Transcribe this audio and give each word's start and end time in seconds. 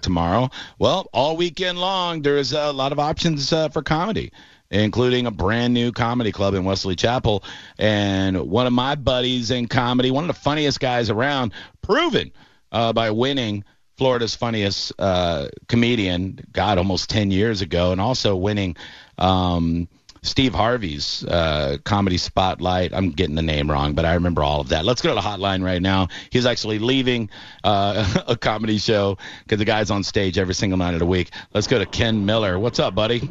Tomorrow. 0.00 0.50
Well, 0.78 1.08
all 1.12 1.36
weekend 1.36 1.78
long, 1.78 2.22
there 2.22 2.36
is 2.36 2.52
a 2.52 2.72
lot 2.72 2.92
of 2.92 2.98
options 2.98 3.52
uh, 3.52 3.68
for 3.68 3.82
comedy, 3.82 4.32
including 4.70 5.26
a 5.26 5.30
brand 5.30 5.74
new 5.74 5.92
comedy 5.92 6.32
club 6.32 6.54
in 6.54 6.64
Wesley 6.64 6.96
Chapel. 6.96 7.44
And 7.78 8.48
one 8.50 8.66
of 8.66 8.72
my 8.72 8.94
buddies 8.94 9.50
in 9.50 9.68
comedy, 9.68 10.10
one 10.10 10.24
of 10.24 10.28
the 10.28 10.40
funniest 10.40 10.80
guys 10.80 11.10
around, 11.10 11.52
proven 11.82 12.32
uh, 12.72 12.92
by 12.92 13.10
winning 13.10 13.64
Florida's 13.96 14.34
funniest 14.34 14.92
uh, 14.98 15.48
comedian, 15.68 16.38
God, 16.52 16.78
almost 16.78 17.10
10 17.10 17.30
years 17.30 17.60
ago, 17.60 17.92
and 17.92 18.00
also 18.00 18.34
winning. 18.34 18.76
Um, 19.18 19.88
Steve 20.22 20.54
Harvey's 20.54 21.24
uh, 21.24 21.78
comedy 21.84 22.18
spotlight. 22.18 22.92
I'm 22.92 23.10
getting 23.10 23.34
the 23.34 23.42
name 23.42 23.70
wrong, 23.70 23.94
but 23.94 24.04
I 24.04 24.14
remember 24.14 24.42
all 24.42 24.60
of 24.60 24.68
that. 24.68 24.84
Let's 24.84 25.00
go 25.00 25.10
to 25.10 25.14
the 25.14 25.20
hotline 25.20 25.64
right 25.64 25.80
now. 25.80 26.08
He's 26.30 26.46
actually 26.46 26.78
leaving 26.78 27.30
uh, 27.64 28.22
a 28.28 28.36
comedy 28.36 28.78
show 28.78 29.18
because 29.44 29.58
the 29.58 29.64
guy's 29.64 29.90
on 29.90 30.04
stage 30.04 30.38
every 30.38 30.54
single 30.54 30.78
night 30.78 30.94
of 30.94 31.00
the 31.00 31.06
week. 31.06 31.30
Let's 31.54 31.66
go 31.66 31.78
to 31.78 31.86
Ken 31.86 32.26
Miller. 32.26 32.58
What's 32.58 32.78
up, 32.78 32.94
buddy? 32.94 33.30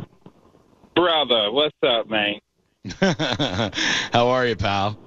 Brother, 0.96 1.52
what's 1.52 1.78
up, 1.86 2.10
man? 2.10 2.40
How 4.12 4.30
are 4.30 4.48
you, 4.48 4.56
pal? 4.56 4.98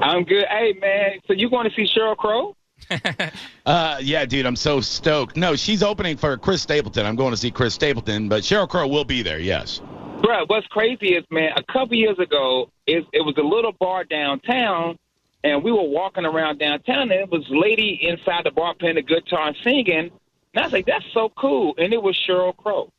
I'm 0.00 0.24
good. 0.24 0.44
Hey, 0.48 0.74
man, 0.80 1.20
so 1.26 1.32
you 1.32 1.50
going 1.50 1.68
to 1.68 1.74
see 1.74 1.86
Sheryl 1.86 2.16
Crow? 2.16 2.56
uh, 3.66 3.98
yeah, 4.02 4.24
dude, 4.24 4.46
I'm 4.46 4.56
so 4.56 4.80
stoked. 4.80 5.36
No, 5.36 5.56
she's 5.56 5.82
opening 5.82 6.16
for 6.16 6.36
Chris 6.36 6.62
Stapleton. 6.62 7.06
I'm 7.06 7.16
going 7.16 7.30
to 7.32 7.36
see 7.36 7.50
Chris 7.50 7.74
Stapleton, 7.74 8.28
but 8.28 8.42
Sheryl 8.42 8.68
Crow 8.68 8.86
will 8.86 9.04
be 9.04 9.22
there. 9.22 9.38
Yes. 9.38 9.80
Bro, 10.24 10.46
what's 10.46 10.66
crazy 10.68 11.16
is, 11.16 11.24
man, 11.30 11.52
a 11.54 11.62
couple 11.70 11.96
years 11.96 12.18
ago, 12.18 12.70
it, 12.86 13.04
it 13.12 13.20
was 13.20 13.34
a 13.36 13.42
little 13.42 13.72
bar 13.72 14.04
downtown, 14.04 14.98
and 15.44 15.62
we 15.62 15.70
were 15.70 15.82
walking 15.82 16.24
around 16.24 16.58
downtown, 16.58 17.10
and 17.10 17.12
it 17.12 17.30
was 17.30 17.46
a 17.50 17.54
lady 17.54 18.00
inside 18.08 18.44
the 18.44 18.50
bar 18.50 18.72
playing 18.74 18.94
the 18.94 19.02
guitar 19.02 19.48
and 19.48 19.56
singing. 19.62 20.10
And 20.10 20.10
I 20.56 20.62
was 20.62 20.72
like, 20.72 20.86
that's 20.86 21.04
so 21.12 21.28
cool. 21.36 21.74
And 21.76 21.92
it 21.92 22.02
was 22.02 22.18
Sheryl 22.26 22.56
Crow. 22.56 22.90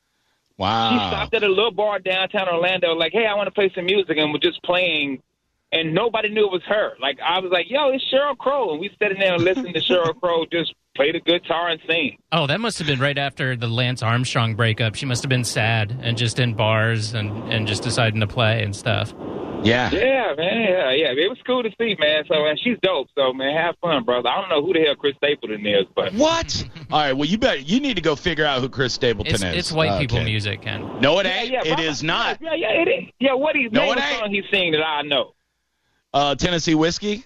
Wow. 0.59 0.91
She 0.91 0.97
stopped 0.97 1.33
at 1.33 1.41
a 1.41 1.47
little 1.47 1.71
bar 1.71 1.97
downtown 1.97 2.47
Orlando, 2.47 2.93
like, 2.93 3.11
hey, 3.11 3.25
I 3.25 3.33
want 3.33 3.47
to 3.47 3.51
play 3.51 3.71
some 3.73 3.85
music, 3.85 4.17
and 4.17 4.31
we're 4.31 4.37
just 4.37 4.61
playing 4.61 5.23
and 5.75 5.93
nobody 5.93 6.29
knew 6.29 6.45
it 6.45 6.51
was 6.51 6.63
her. 6.67 6.93
Like 6.99 7.19
I 7.19 7.39
was 7.39 7.51
like, 7.51 7.69
"Yo, 7.69 7.89
it's 7.89 8.03
Sheryl 8.11 8.37
Crow," 8.37 8.71
and 8.71 8.79
we 8.79 8.89
sitting 9.01 9.19
there 9.19 9.33
and 9.33 9.43
listening 9.43 9.73
to 9.73 9.81
Sheryl 9.81 10.19
Crow 10.21 10.45
just 10.51 10.73
play 10.95 11.11
the 11.11 11.19
guitar 11.19 11.69
and 11.69 11.81
sing. 11.87 12.17
Oh, 12.31 12.47
that 12.47 12.59
must 12.59 12.77
have 12.79 12.87
been 12.87 12.99
right 12.99 13.17
after 13.17 13.55
the 13.55 13.67
Lance 13.67 14.01
Armstrong 14.01 14.55
breakup. 14.55 14.95
She 14.95 15.05
must 15.05 15.23
have 15.23 15.29
been 15.29 15.43
sad 15.43 15.99
and 16.01 16.17
just 16.17 16.39
in 16.39 16.53
bars 16.53 17.13
and 17.13 17.51
and 17.51 17.67
just 17.67 17.83
deciding 17.83 18.21
to 18.21 18.27
play 18.27 18.63
and 18.63 18.75
stuff. 18.75 19.13
Yeah. 19.65 19.89
Yeah, 19.91 20.33
man. 20.37 20.61
Yeah, 20.61 20.91
yeah. 20.91 21.11
It 21.11 21.29
was 21.29 21.39
cool 21.45 21.63
to 21.63 21.69
see, 21.79 21.95
man. 21.99 22.23
So, 22.27 22.45
and 22.45 22.59
she's 22.59 22.77
dope. 22.83 23.07
So, 23.15 23.33
man, 23.33 23.55
have 23.55 23.75
fun, 23.81 24.03
brother. 24.03 24.29
I 24.29 24.39
don't 24.39 24.49
know 24.49 24.63
who 24.63 24.73
the 24.73 24.81
hell 24.81 24.95
Chris 24.95 25.15
Stapleton 25.17 25.65
is, 25.65 25.85
but 25.95 26.13
what? 26.13 26.69
All 26.91 26.99
right. 26.99 27.13
Well, 27.13 27.25
you 27.25 27.37
bet. 27.37 27.67
You 27.67 27.79
need 27.79 27.95
to 27.95 28.01
go 28.01 28.15
figure 28.15 28.45
out 28.45 28.61
who 28.61 28.69
Chris 28.69 28.93
Stapleton 28.93 29.33
it's, 29.33 29.43
is. 29.43 29.55
It's 29.55 29.71
white 29.71 29.91
okay. 29.91 30.01
people 30.01 30.23
music, 30.23 30.61
Ken. 30.61 30.99
No, 31.01 31.19
it 31.19 31.25
ain't. 31.25 31.51
Yeah, 31.51 31.63
yeah, 31.65 31.73
it 31.73 31.79
is 31.79 32.03
not. 32.03 32.39
Yeah, 32.41 32.53
yeah, 32.53 32.81
it 32.81 32.87
is. 32.87 33.09
Yeah, 33.19 33.33
what 33.33 33.55
he's 33.55 33.71
no, 33.71 33.81
name 33.81 33.97
it 33.97 34.03
ain't. 34.03 34.19
song 34.19 34.29
he's 34.31 34.43
singing 34.51 34.73
that 34.73 34.83
I 34.83 35.01
know. 35.01 35.31
Uh, 36.15 36.33
Tennessee 36.33 36.75
whiskey. 36.75 37.25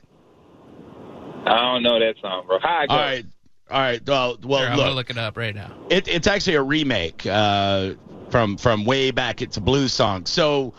I 1.46 1.62
don't 1.62 1.84
know 1.84 2.00
that 2.00 2.16
song, 2.20 2.48
bro. 2.48 2.58
How 2.60 2.86
All 2.90 2.98
right. 2.98 3.24
All 3.70 3.80
right. 3.80 4.02
Well, 4.04 4.40
well, 4.42 4.62
Here, 4.62 4.70
I'm 4.70 4.78
look, 4.78 4.86
gonna 4.86 4.96
look 4.96 5.10
it 5.12 5.18
up 5.20 5.38
right 5.38 5.54
now. 5.54 5.72
It, 5.92 6.08
it's 6.08 6.26
actually 6.26 6.56
a 6.56 6.64
remake 6.64 7.24
uh, 7.28 7.94
from 8.32 8.58
from 8.58 8.86
way 8.86 9.12
back. 9.12 9.44
It's 9.44 9.58
a 9.58 9.62
blues 9.62 9.94
song. 9.94 10.26
So, 10.26 10.74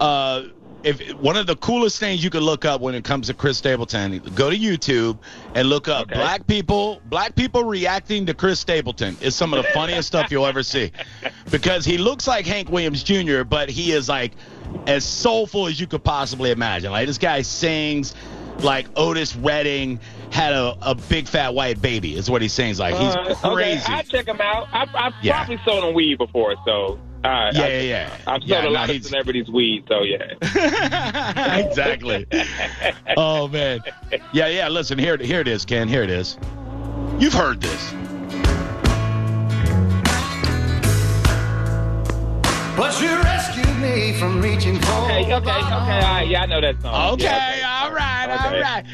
uh, 0.00 0.42
if 0.82 1.14
one 1.14 1.36
of 1.36 1.46
the 1.46 1.56
coolest 1.56 1.98
things 2.00 2.24
you 2.24 2.30
could 2.30 2.42
look 2.42 2.64
up 2.64 2.80
when 2.80 2.94
it 2.94 3.04
comes 3.04 3.28
to 3.28 3.34
Chris 3.34 3.58
Stapleton, 3.58 4.18
go 4.34 4.50
to 4.50 4.56
YouTube 4.56 5.18
and 5.54 5.68
look 5.68 5.88
up 5.88 6.02
Okay. 6.02 6.14
black 6.14 6.46
people 6.46 7.00
black 7.06 7.34
people 7.36 7.64
reacting 7.64 8.26
to 8.26 8.34
Chris 8.34 8.60
Stapleton. 8.60 9.16
Is 9.20 9.36
some 9.36 9.52
of 9.54 9.64
the 9.64 9.72
funniest 9.72 10.08
stuff 10.08 10.30
you'll 10.32 10.46
ever 10.46 10.62
see, 10.62 10.90
because 11.50 11.84
he 11.84 11.98
looks 11.98 12.26
like 12.26 12.46
Hank 12.46 12.68
Williams 12.70 13.02
Jr., 13.02 13.44
but 13.44 13.68
he 13.68 13.92
is 13.92 14.08
like 14.08 14.32
as 14.86 15.04
soulful 15.04 15.66
as 15.68 15.78
you 15.80 15.86
could 15.86 16.02
possibly 16.02 16.50
imagine. 16.50 16.90
Like 16.90 17.06
this 17.06 17.18
guy 17.18 17.42
sings 17.42 18.14
like 18.60 18.86
Otis 18.96 19.36
Redding 19.36 20.00
had 20.30 20.52
a, 20.52 20.76
a 20.82 20.94
big 20.94 21.28
fat 21.28 21.54
white 21.54 21.80
baby. 21.80 22.16
Is 22.16 22.30
what 22.30 22.42
he 22.42 22.48
sings 22.48 22.80
like. 22.80 22.94
He's 22.96 23.14
Uh, 23.14 23.34
crazy. 23.54 23.82
Okay, 23.82 23.94
I 23.98 24.02
check 24.02 24.26
him 24.26 24.40
out. 24.40 24.68
I, 24.72 24.86
I've 24.94 25.12
Yeah. 25.22 25.34
probably 25.44 25.58
sold 25.64 25.84
him 25.84 25.94
weed 25.94 26.18
before, 26.18 26.56
so. 26.64 26.98
Uh, 27.24 27.52
Yeah, 27.54 27.62
I, 27.62 27.68
yeah, 27.68 27.80
yeah. 27.80 28.16
I've 28.26 28.40
sold 28.40 28.44
Yeah, 28.48 28.58
a 28.60 28.62
no, 28.64 28.70
lot 28.70 28.88
of 28.90 28.96
he's- 28.96 29.06
celebrities 29.08 29.48
weed, 29.48 29.84
so 29.88 30.02
yeah. 30.02 30.32
exactly. 31.66 32.26
Oh 33.16 33.46
man. 33.48 33.80
Yeah, 34.32 34.46
yeah. 34.48 34.68
Listen, 34.68 34.98
here, 34.98 35.16
here 35.18 35.40
it 35.40 35.48
is, 35.48 35.64
Ken. 35.64 35.86
Here 35.88 36.02
it 36.02 36.10
is. 36.10 36.38
You've 37.18 37.34
heard 37.34 37.60
this. 37.60 37.92
But 42.76 42.98
you 43.02 43.08
rescued 43.20 43.76
me 43.80 44.14
from 44.18 44.40
reaching 44.40 44.78
for 44.80 44.92
Okay, 44.92 45.24
okay, 45.26 45.36
okay. 45.36 45.50
All 45.50 45.86
right, 45.86 46.26
yeah, 46.26 46.42
I 46.42 46.46
know 46.46 46.60
that 46.62 46.80
song. 46.80 47.12
Okay, 47.14 47.24
Yeah, 47.24 47.80
all 47.84 47.92
right, 47.92 48.46
Okay. 48.46 48.60
right. 48.62 48.84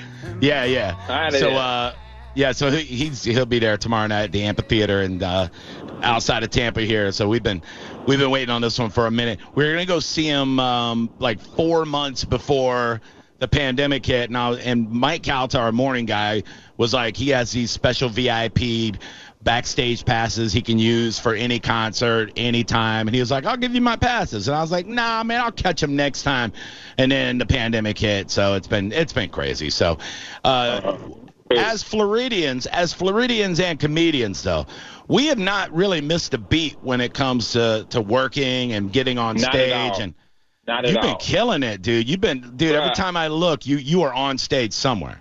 Yeah, 0.41 0.65
yeah. 0.65 0.97
All 1.09 1.15
right, 1.17 1.33
so, 1.33 1.49
yeah. 1.51 1.59
uh, 1.59 1.93
yeah, 2.35 2.53
so 2.53 2.71
he, 2.73 2.83
he's 2.83 3.23
he'll 3.25 3.47
be 3.47 3.61
there 3.61 3.77
tomorrow 3.77 4.07
night 4.09 4.25
at 4.25 4.33
the 4.33 4.43
amphitheater 4.43 5.01
and 5.03 5.23
uh, 5.23 5.49
outside 6.03 6.43
of 6.43 6.51
Tampa 6.51 6.81
here. 6.83 7.11
So 7.13 7.29
we've 7.29 7.43
been 7.43 7.63
we've 8.09 8.19
been 8.19 8.31
waiting 8.31 8.49
on 8.49 8.63
this 8.63 8.79
one 8.79 8.89
for 8.89 9.07
a 9.07 9.11
minute. 9.11 9.39
We 9.55 9.67
are 9.67 9.73
gonna 9.73 9.85
go 9.85 10.01
see 10.01 10.27
him 10.27 10.59
um, 10.59 11.11
like 11.19 11.39
four 11.39 11.85
months 11.85 12.25
before 12.25 13.03
the 13.39 13.47
pandemic 13.47 14.05
hit, 14.05 14.31
and 14.31 14.37
I 14.37 14.53
and 14.55 14.91
Mike 14.91 15.23
Calta, 15.23 15.61
our 15.61 15.73
morning 15.73 16.07
guy, 16.07 16.43
was 16.79 16.95
like 16.95 17.17
he 17.17 17.29
has 17.29 17.53
these 17.53 17.71
special 17.71 18.09
VIP 18.09 18.97
backstage 19.41 20.05
passes 20.05 20.53
he 20.53 20.61
can 20.61 20.81
use 20.81 21.17
for 21.17 21.33
any 21.33 21.61
concert 21.61 22.33
anytime 22.35 23.07
and 23.07 23.15
he 23.15 23.21
was 23.21 23.31
like 23.31 23.47
i'll 23.47 23.57
give 23.57 23.73
you 23.73 23.81
my 23.81 23.95
passes. 23.95 24.49
And 24.49 24.57
i 24.57 24.61
was 24.61 24.73
like 24.73 24.87
nah 24.87 25.23
man 25.23 25.41
i'll 25.41 25.53
catch 25.53 25.81
him 25.81 25.95
next 25.95 26.25
time. 26.25 26.53
And 26.99 27.13
then 27.13 27.39
the 27.39 27.47
pandemic 27.47 27.99
hit 27.99 28.33
so 28.33 28.55
it's 28.55 28.67
been 28.67 28.91
it's 28.91 29.13
been 29.13 29.31
crazy. 29.31 29.71
So 29.71 29.99
uh, 30.43 30.99
as 31.57 31.83
floridians 31.83 32.67
as 32.67 32.93
floridians 32.93 33.61
and 33.61 33.79
comedians 33.81 34.43
though 34.43 34.67
we 35.09 35.27
have 35.27 35.39
not 35.39 35.73
really 35.73 36.01
missed 36.01 36.35
a 36.35 36.39
beat 36.39 36.77
when 36.83 37.01
it 37.01 37.15
comes 37.15 37.53
to 37.53 37.87
to 37.91 38.01
working 38.01 38.73
and 38.73 38.93
getting 38.93 39.19
on 39.19 39.37
Not 39.37 39.45
at 39.47 39.53
stage 39.55 39.93
all. 39.93 40.01
and 40.03 40.15
Not 40.67 40.85
at 40.85 40.85
all. 40.85 40.91
you've 40.91 40.97
all. 40.99 41.11
been 41.11 41.17
killing 41.21 41.63
it 41.63 41.83
dude 41.83 42.09
you've 42.09 42.21
been 42.21 42.57
dude 42.57 42.75
every 42.75 42.95
time 42.95 43.17
i 43.17 43.29
look 43.29 43.67
you 43.67 43.77
you 43.79 44.03
are 44.03 44.13
on 44.13 44.37
stage 44.39 44.73
somewhere 44.73 45.21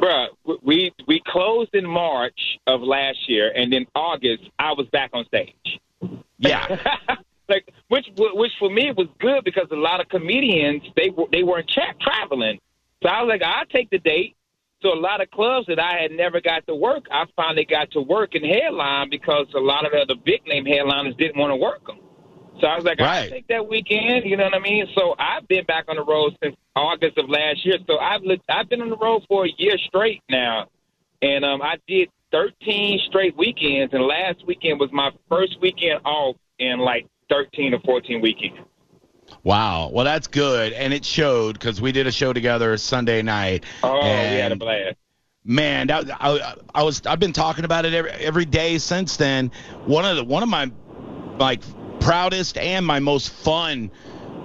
Bruh, 0.00 0.26
we 0.62 0.92
we 1.06 1.22
closed 1.26 1.70
in 1.74 1.86
March 1.86 2.58
of 2.66 2.82
last 2.82 3.26
year, 3.26 3.50
and 3.56 3.72
in 3.72 3.86
August 3.94 4.42
I 4.58 4.72
was 4.72 4.86
back 4.88 5.08
on 5.14 5.24
stage. 5.26 5.80
yeah 6.38 6.76
like 7.48 7.66
which 7.88 8.06
which 8.18 8.52
for 8.58 8.68
me 8.68 8.92
was 8.94 9.06
good 9.18 9.44
because 9.44 9.66
a 9.70 9.76
lot 9.76 10.00
of 10.00 10.08
comedians 10.10 10.82
they 10.94 11.08
were 11.08 11.24
they 11.32 11.42
weren't 11.42 11.68
tra- 11.70 11.94
traveling, 12.02 12.60
so 13.02 13.08
I 13.08 13.22
was 13.22 13.30
like 13.30 13.42
I'll 13.42 13.64
take 13.66 13.88
the 13.88 13.98
date. 13.98 14.33
So 14.84 14.92
a 14.92 15.00
lot 15.00 15.22
of 15.22 15.30
clubs 15.30 15.66
that 15.68 15.80
I 15.80 16.02
had 16.02 16.10
never 16.12 16.42
got 16.42 16.66
to 16.66 16.74
work, 16.74 17.06
I 17.10 17.24
finally 17.34 17.64
got 17.64 17.90
to 17.92 18.02
work 18.02 18.34
and 18.34 18.44
headline 18.44 19.08
because 19.08 19.46
a 19.56 19.58
lot 19.58 19.86
of 19.86 19.92
the 19.92 19.98
other 19.98 20.20
big 20.22 20.46
name 20.46 20.66
headliners 20.66 21.14
didn't 21.16 21.40
want 21.40 21.52
to 21.52 21.56
work 21.56 21.86
them. 21.86 22.00
So 22.60 22.66
I 22.66 22.76
was 22.76 22.84
like, 22.84 23.00
Right. 23.00 23.24
I'll 23.24 23.30
take 23.30 23.48
that 23.48 23.66
weekend. 23.66 24.26
You 24.26 24.36
know 24.36 24.44
what 24.44 24.54
I 24.54 24.58
mean? 24.58 24.86
So 24.94 25.14
I've 25.18 25.48
been 25.48 25.64
back 25.64 25.86
on 25.88 25.96
the 25.96 26.04
road 26.04 26.36
since 26.42 26.54
August 26.76 27.16
of 27.16 27.30
last 27.30 27.64
year. 27.64 27.78
So 27.86 27.98
I've 27.98 28.22
li- 28.22 28.42
I've 28.50 28.68
been 28.68 28.82
on 28.82 28.90
the 28.90 28.98
road 28.98 29.24
for 29.26 29.46
a 29.46 29.50
year 29.56 29.78
straight 29.88 30.22
now, 30.28 30.68
and 31.22 31.46
um, 31.46 31.62
I 31.62 31.78
did 31.88 32.10
13 32.30 33.00
straight 33.08 33.36
weekends. 33.38 33.94
And 33.94 34.04
last 34.04 34.46
weekend 34.46 34.78
was 34.78 34.90
my 34.92 35.10
first 35.30 35.56
weekend 35.62 36.00
off 36.04 36.36
in 36.58 36.78
like 36.78 37.06
13 37.30 37.72
or 37.72 37.80
14 37.80 38.20
weekends. 38.20 38.58
Wow. 39.44 39.90
Well, 39.92 40.06
that's 40.06 40.26
good, 40.26 40.72
and 40.72 40.92
it 40.94 41.04
showed 41.04 41.52
because 41.52 41.78
we 41.80 41.92
did 41.92 42.06
a 42.06 42.12
show 42.12 42.32
together 42.32 42.76
Sunday 42.78 43.20
night. 43.20 43.64
Oh, 43.82 44.00
we 44.00 44.06
had 44.06 44.52
a 44.52 44.56
blast. 44.56 44.96
Man, 45.44 45.88
that, 45.88 46.10
I, 46.18 46.54
I 46.74 46.82
was 46.82 47.04
I've 47.04 47.20
been 47.20 47.34
talking 47.34 47.66
about 47.66 47.84
it 47.84 47.92
every, 47.92 48.10
every 48.10 48.44
day 48.46 48.78
since 48.78 49.18
then. 49.18 49.52
One 49.84 50.06
of 50.06 50.16
the 50.16 50.24
one 50.24 50.42
of 50.42 50.48
my 50.48 50.72
like 51.38 51.60
proudest 52.00 52.56
and 52.56 52.86
my 52.86 53.00
most 53.00 53.28
fun 53.28 53.90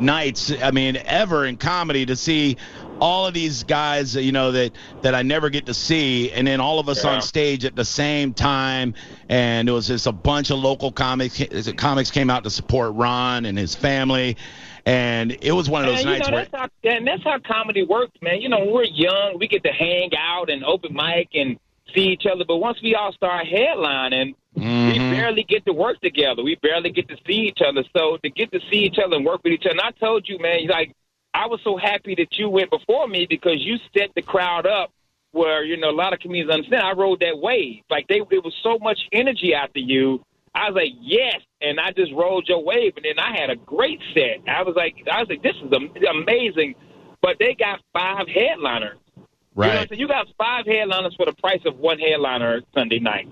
nights. 0.02 0.52
I 0.62 0.72
mean, 0.72 0.98
ever 1.06 1.46
in 1.46 1.56
comedy 1.56 2.06
to 2.06 2.18
see 2.18 2.58
all 3.02 3.28
of 3.28 3.34
these 3.34 3.64
guys, 3.64 4.16
you 4.16 4.32
know, 4.32 4.52
that 4.52 4.72
that 5.02 5.16
I 5.16 5.22
never 5.22 5.50
get 5.50 5.66
to 5.68 5.74
see, 5.74 6.32
and 6.32 6.46
then 6.46 6.60
all 6.60 6.80
of 6.80 6.90
us 6.90 7.04
Yeah. 7.04 7.12
on 7.12 7.22
stage 7.22 7.66
at 7.66 7.76
the 7.76 7.86
same 7.86 8.34
time, 8.34 8.94
and 9.30 9.68
it 9.70 9.72
was 9.72 9.88
just 9.88 10.08
a 10.08 10.12
bunch 10.12 10.50
of 10.50 10.60
local 10.60 10.92
comics. 10.92 11.42
Comics 11.78 12.12
came 12.12 12.30
out 12.30 12.44
to 12.44 12.50
support 12.50 12.94
Ron 12.96 13.46
and 13.46 13.58
his 13.58 13.76
family, 13.76 14.38
and 14.86 15.38
it 15.42 15.52
was 15.52 15.70
one 15.70 15.84
of 15.84 15.88
those 15.88 16.04
Man, 16.04 16.14
you 16.14 16.20
nights 16.20 16.30
know, 16.30 16.36
where. 16.36 16.48
that's 16.52 16.72
how, 16.84 16.90
and 16.92 17.08
that's 17.08 17.24
how 17.24 17.40
comedy 17.40 17.84
works, 17.84 18.18
man. 18.22 18.42
You 18.42 18.50
know, 18.50 18.60
when 18.60 18.72
we're 18.72 18.84
young, 18.84 19.38
we 19.40 19.48
get 19.48 19.64
to 19.64 19.72
hang 19.72 20.12
out 20.18 20.50
and 20.50 20.64
open 20.64 20.94
mic 20.94 21.30
and 21.34 21.58
see 21.96 22.08
each 22.10 22.26
other. 22.32 22.46
But 22.46 22.58
once 22.58 22.80
we 22.84 22.96
all 22.96 23.12
start 23.14 23.48
headlining, 23.48 24.36
we 24.56 24.64
Mhm. 24.64 25.12
barely 25.12 25.44
get 25.44 25.66
to 25.66 25.74
work 25.74 26.00
together. 26.02 26.44
We 26.44 26.56
barely 26.56 26.92
get 26.92 27.08
to 27.10 27.18
see 27.26 27.48
each 27.48 27.62
other. 27.62 27.84
So 27.96 28.18
to 28.18 28.30
get 28.30 28.52
to 28.52 28.60
see 28.72 28.80
each 28.80 29.00
other 29.00 29.16
and 29.16 29.26
work 29.26 29.42
with 29.44 29.54
each 29.54 29.66
other, 29.66 29.72
and 29.72 29.82
I 29.82 29.92
told 29.92 30.28
you, 30.28 30.38
man, 30.40 30.68
like 30.68 30.92
I 31.34 31.48
was 31.48 31.60
so 31.64 31.78
happy 31.78 32.16
that 32.16 32.38
you 32.38 32.50
went 32.50 32.70
before 32.72 33.08
me 33.08 33.26
because 33.30 33.58
you 33.60 33.78
set 33.98 34.10
the 34.16 34.22
crowd 34.22 34.66
up 34.66 34.92
where 35.32 35.64
you 35.64 35.78
know 35.78 35.90
a 35.90 35.92
lot 35.92 36.14
of 36.14 36.20
comedians 36.20 36.52
understand. 36.52 36.82
I 36.84 36.94
rode 36.94 37.20
that 37.20 37.38
wave. 37.38 37.84
Like 37.90 38.08
they, 38.08 38.16
it 38.32 38.44
was 38.44 38.54
so 38.64 38.80
much 38.80 39.00
energy 39.12 39.54
after 39.54 39.80
you. 39.80 40.24
I 40.56 40.70
was 40.70 40.76
like, 40.76 40.94
yes, 41.00 41.42
and 41.62 41.80
I 41.80 41.92
just 41.92 42.12
rode 42.14 42.48
your 42.48 42.64
wave, 42.64 42.94
and 42.96 43.06
then 43.06 43.20
I 43.20 43.40
had 43.40 43.52
a 43.52 43.56
great 43.56 44.00
set. 44.16 44.42
I 44.48 44.64
was 44.64 44.76
like, 44.76 44.96
I 45.12 45.20
was 45.20 45.30
like, 45.30 45.44
this 45.44 45.56
is 45.64 45.72
am- 45.72 45.94
amazing. 46.10 46.74
But 47.22 47.38
they 47.38 47.54
got 47.54 47.80
five 47.94 48.28
headliners. 48.28 48.98
You 49.16 49.22
know 49.22 49.26
Right. 49.56 49.90
saying? 49.90 50.00
You 50.00 50.08
got 50.08 50.26
five 50.38 50.66
headliners 50.66 51.14
for 51.16 51.26
the 51.26 51.34
price 51.34 51.62
of 51.66 51.78
one 51.78 52.00
headliner 52.00 52.62
Sunday 52.74 53.00
night. 53.00 53.28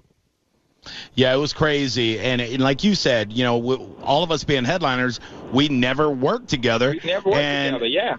Yeah, 1.18 1.34
it 1.34 1.38
was 1.38 1.52
crazy, 1.52 2.20
and, 2.20 2.40
and 2.40 2.62
like 2.62 2.84
you 2.84 2.94
said, 2.94 3.34
you 3.34 3.44
know, 3.44 3.58
we, 3.58 3.76
all 4.04 4.22
of 4.22 4.30
us 4.30 4.44
being 4.44 4.64
headliners, 4.64 5.20
we 5.52 5.68
never 5.68 6.12
worked 6.12 6.48
together. 6.48 6.92
We 6.92 7.02
never 7.04 7.30
worked 7.32 7.42
and 7.42 7.74
together. 7.74 7.88
Yeah. 7.88 8.18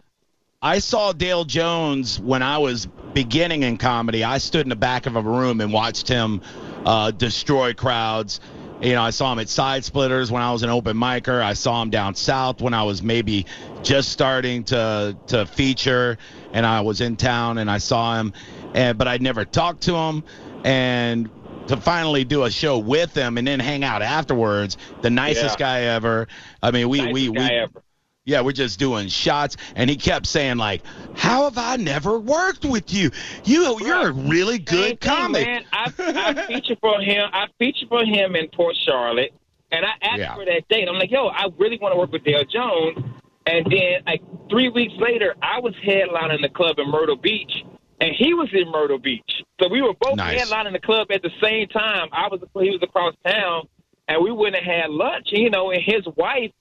I 0.61 0.81
saw 0.81 1.13
Dale 1.13 1.45
Jones 1.45 2.19
when 2.19 2.43
I 2.43 2.59
was 2.59 2.87
beginning 3.15 3.63
in 3.63 3.77
comedy. 3.77 4.25
I 4.25 4.39
stood 4.39 4.63
in 4.63 4.69
the 4.69 4.75
back 4.75 5.07
of 5.07 5.15
a 5.15 5.23
room 5.23 5.61
and 5.61 5.73
watched 5.73 6.09
him 6.09 6.43
uh, 6.85 7.13
destroy 7.13 7.73
crowds. 7.73 8.41
You 8.83 8.95
know, 8.95 9.03
I 9.03 9.11
saw 9.11 9.33
him 9.33 9.39
at 9.39 9.49
Side 9.49 9.85
Splitters 9.85 10.33
when 10.33 10.43
I 10.43 10.51
was 10.51 10.65
an 10.65 10.71
open 10.71 10.97
micer. 10.97 11.41
I 11.41 11.53
saw 11.53 11.81
him 11.81 11.91
down 11.91 12.17
south 12.17 12.61
when 12.61 12.75
I 12.75 12.83
was 12.83 13.01
maybe 13.01 13.47
just 13.85 14.09
starting 14.09 14.65
to 14.65 15.17
to 15.29 15.47
feature, 15.47 16.19
and 16.53 16.67
I 16.67 16.81
was 16.81 17.01
in 17.01 17.15
town 17.15 17.59
and 17.59 17.71
I 17.71 17.79
saw 17.79 18.19
him, 18.19 18.33
and 18.75 18.99
but 18.99 19.07
I'd 19.07 19.23
never 19.23 19.45
talked 19.45 19.83
to 19.83 19.95
him, 19.95 20.25
and 20.65 21.31
to 21.69 21.77
finally 21.77 22.25
do 22.25 22.45
a 22.45 22.51
show 22.51 22.79
with 22.79 23.15
him 23.15 23.39
and 23.39 23.47
then 23.47 23.61
hang 23.61 23.85
out 23.85 24.03
afterwards, 24.03 24.77
the 25.03 25.11
nicest 25.11 25.59
Yeah. 25.61 25.67
guy 25.67 25.81
ever. 25.83 26.29
I 26.63 26.71
mean, 26.71 26.89
we 26.89 26.99
Nicest 26.99 27.13
we 27.15 27.31
guy 27.33 27.49
we 27.49 27.55
ever. 27.57 27.83
yeah, 28.25 28.41
we're 28.43 28.53
just 28.53 28.79
doing 28.79 29.09
shots, 29.09 29.57
and 29.77 29.89
he 29.89 29.97
kept 29.97 30.27
saying 30.27 30.57
like, 30.59 30.83
"How 31.17 31.45
have 31.45 31.57
I 31.59 31.77
never 31.77 32.19
worked 32.19 32.65
with 32.65 32.93
you? 32.93 33.11
You, 33.45 33.79
you're 33.81 34.09
a 34.09 34.13
really 34.13 34.59
good 34.59 35.01
comic." 35.01 35.47
Man. 35.47 35.65
I, 35.73 35.93
I 35.99 36.35
featured 36.47 36.79
for 36.81 37.01
him. 37.01 37.29
I 37.33 37.47
featured 37.59 37.89
for 37.89 38.05
him 38.05 38.35
in 38.37 38.49
Port 38.49 38.77
Charlotte, 38.85 39.33
and 39.71 39.85
I 39.87 39.93
asked 40.03 40.19
Yeah. 40.19 40.35
for 40.35 40.45
that 40.45 40.69
date. 40.69 40.89
I'm 40.89 40.97
like, 40.99 41.11
yo, 41.11 41.29
I 41.29 41.47
really 41.59 41.79
want 41.81 41.93
to 41.95 41.99
work 41.99 42.13
with 42.13 42.25
Dale 42.25 42.45
Jones. 42.45 42.99
And 43.47 43.65
then, 43.71 44.03
like 44.07 44.21
three 44.51 44.69
weeks 44.69 44.93
later, 44.99 45.35
I 45.41 45.59
was 45.61 45.73
headlining 45.87 46.43
the 46.43 46.51
club 46.51 46.79
in 46.79 46.91
Myrtle 46.91 47.17
Beach, 47.17 47.65
and 48.01 48.15
he 48.17 48.35
was 48.35 48.49
in 48.53 48.71
Myrtle 48.71 48.99
Beach. 48.99 49.43
So 49.61 49.69
we 49.69 49.83
were 49.83 49.95
both 50.01 50.17
Nice. 50.17 50.41
headlining 50.41 50.73
the 50.73 50.79
club 50.81 51.09
at 51.11 51.23
the 51.23 51.31
same 51.43 51.69
time. 51.69 52.09
I 52.13 52.29
was, 52.29 52.41
he 52.55 52.71
was 52.71 52.81
across 52.83 53.15
town, 53.27 53.69
and 54.09 54.23
we 54.23 54.31
went 54.33 54.57
and 54.57 54.65
had 54.65 54.91
lunch. 54.91 55.29
You 55.33 55.51
know, 55.51 55.71
and 55.71 55.83
his 55.83 56.07
wife, 56.17 56.53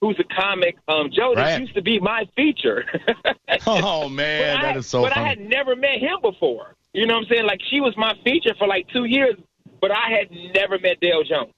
who's 0.00 0.18
a 0.20 0.24
comic, 0.40 0.76
um, 0.88 1.10
Jody, 1.10 1.40
Right. 1.40 1.60
used 1.60 1.74
to 1.74 1.82
be 1.82 1.98
my 2.00 2.28
feature. 2.36 2.84
Oh 3.66 4.08
man, 4.08 4.60
that 4.60 4.74
I, 4.74 4.78
is 4.78 4.86
so 4.86 5.02
but 5.02 5.16
I 5.16 5.22
had 5.28 5.38
never 5.38 5.76
met 5.76 5.98
him 6.00 6.16
before. 6.20 6.74
You 6.92 7.06
know 7.06 7.14
what 7.14 7.24
I'm 7.24 7.28
saying? 7.28 7.46
Like 7.46 7.60
she 7.70 7.80
was 7.80 7.94
my 7.96 8.14
feature 8.24 8.54
for 8.58 8.66
like 8.66 8.86
two 8.88 9.04
years, 9.04 9.36
but 9.80 9.90
I 9.90 10.10
had 10.10 10.30
never 10.54 10.78
met 10.78 10.98
Dale 11.00 11.22
Jones. 11.22 11.52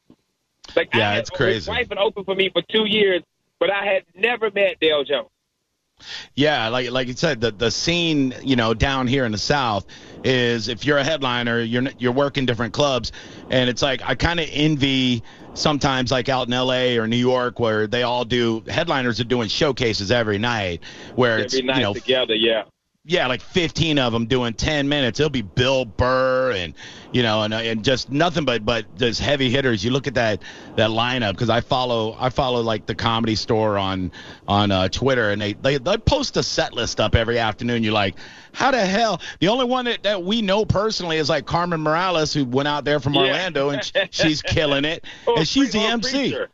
Like 0.74 0.88
Yeah, 0.94 1.08
I 1.10 1.12
had, 1.14 1.18
it's 1.20 1.30
crazy. 1.30 1.54
His 1.56 1.68
wife 1.68 1.88
been 1.88 1.98
open 1.98 2.24
for 2.24 2.34
me 2.34 2.50
for 2.50 2.62
two 2.70 2.84
years, 2.86 3.22
but 3.58 3.70
I 3.72 3.84
had 3.86 4.04
never 4.14 4.50
met 4.50 4.78
Dale 4.80 5.04
Jones. 5.04 5.28
Yeah, 6.34 6.68
like 6.68 6.90
like 6.90 7.08
you 7.08 7.14
said, 7.14 7.40
the 7.40 7.50
the 7.50 7.70
scene, 7.70 8.34
you 8.42 8.56
know, 8.56 8.74
down 8.74 9.06
here 9.06 9.24
in 9.24 9.32
the 9.32 9.38
South 9.38 9.86
is 10.24 10.68
if 10.68 10.84
you're 10.84 10.98
a 10.98 11.04
headliner, 11.04 11.60
you're 11.60 11.84
you're 11.98 12.12
working 12.12 12.46
different 12.46 12.72
clubs, 12.72 13.12
and 13.50 13.70
it's 13.70 13.82
like 13.82 14.02
I 14.04 14.14
kind 14.14 14.40
of 14.40 14.48
envy 14.52 15.22
sometimes 15.54 16.10
like 16.10 16.28
out 16.28 16.46
in 16.46 16.52
L.A. 16.52 16.98
or 16.98 17.06
New 17.06 17.16
York 17.16 17.58
where 17.58 17.86
they 17.86 18.02
all 18.02 18.24
do 18.24 18.62
headliners 18.68 19.20
are 19.20 19.24
doing 19.24 19.48
showcases 19.48 20.10
every 20.10 20.38
night, 20.38 20.82
where 21.14 21.38
it's 21.38 21.54
Every 21.54 21.66
night 21.66 21.76
you 21.78 21.82
know 21.82 21.94
together, 21.94 22.34
yeah. 22.34 22.64
Yeah, 23.08 23.28
like 23.28 23.40
15 23.40 23.98
of 24.00 24.12
them 24.12 24.26
doing 24.26 24.52
10 24.52 24.88
minutes. 24.88 25.20
It'll 25.20 25.30
be 25.30 25.42
Bill 25.42 25.84
Burr 25.84 26.50
and 26.52 26.74
you 27.12 27.22
know 27.22 27.42
and 27.42 27.54
and 27.54 27.84
just 27.84 28.10
nothing 28.10 28.44
but 28.44 28.64
but 28.64 28.96
just 28.96 29.20
heavy 29.20 29.48
hitters. 29.48 29.84
You 29.84 29.92
look 29.92 30.06
at 30.06 30.14
that 30.14 30.42
that 30.76 30.90
lineup 30.90 31.32
because 31.32 31.48
I 31.48 31.60
follow 31.60 32.16
I 32.18 32.30
follow 32.30 32.60
like 32.62 32.86
the 32.86 32.94
Comedy 32.96 33.36
Store 33.36 33.78
on 33.78 34.10
on 34.48 34.70
uh, 34.72 34.88
Twitter 34.88 35.30
and 35.30 35.40
they, 35.40 35.52
they 35.52 35.78
they 35.78 35.96
post 35.98 36.36
a 36.36 36.42
set 36.42 36.72
list 36.72 36.98
up 37.00 37.14
every 37.14 37.38
afternoon. 37.38 37.84
You're 37.84 37.92
like, 37.92 38.16
how 38.52 38.72
the 38.72 38.84
hell? 38.84 39.20
The 39.38 39.48
only 39.48 39.66
one 39.66 39.84
that, 39.84 40.02
that 40.02 40.24
we 40.24 40.42
know 40.42 40.64
personally 40.64 41.18
is 41.18 41.28
like 41.28 41.46
Carmen 41.46 41.80
Morales 41.80 42.32
who 42.32 42.44
went 42.44 42.66
out 42.68 42.84
there 42.84 42.98
from 42.98 43.14
Yeah. 43.14 43.20
Orlando 43.22 43.70
and 43.70 43.84
sh- 43.84 43.92
she's 44.10 44.42
killing 44.42 44.84
it 44.84 45.04
Or 45.26 45.38
and 45.38 45.46
she's 45.48 45.72
the 45.72 45.78
or 45.84 45.90
MC 45.92 46.10
Preacher. 46.30 46.48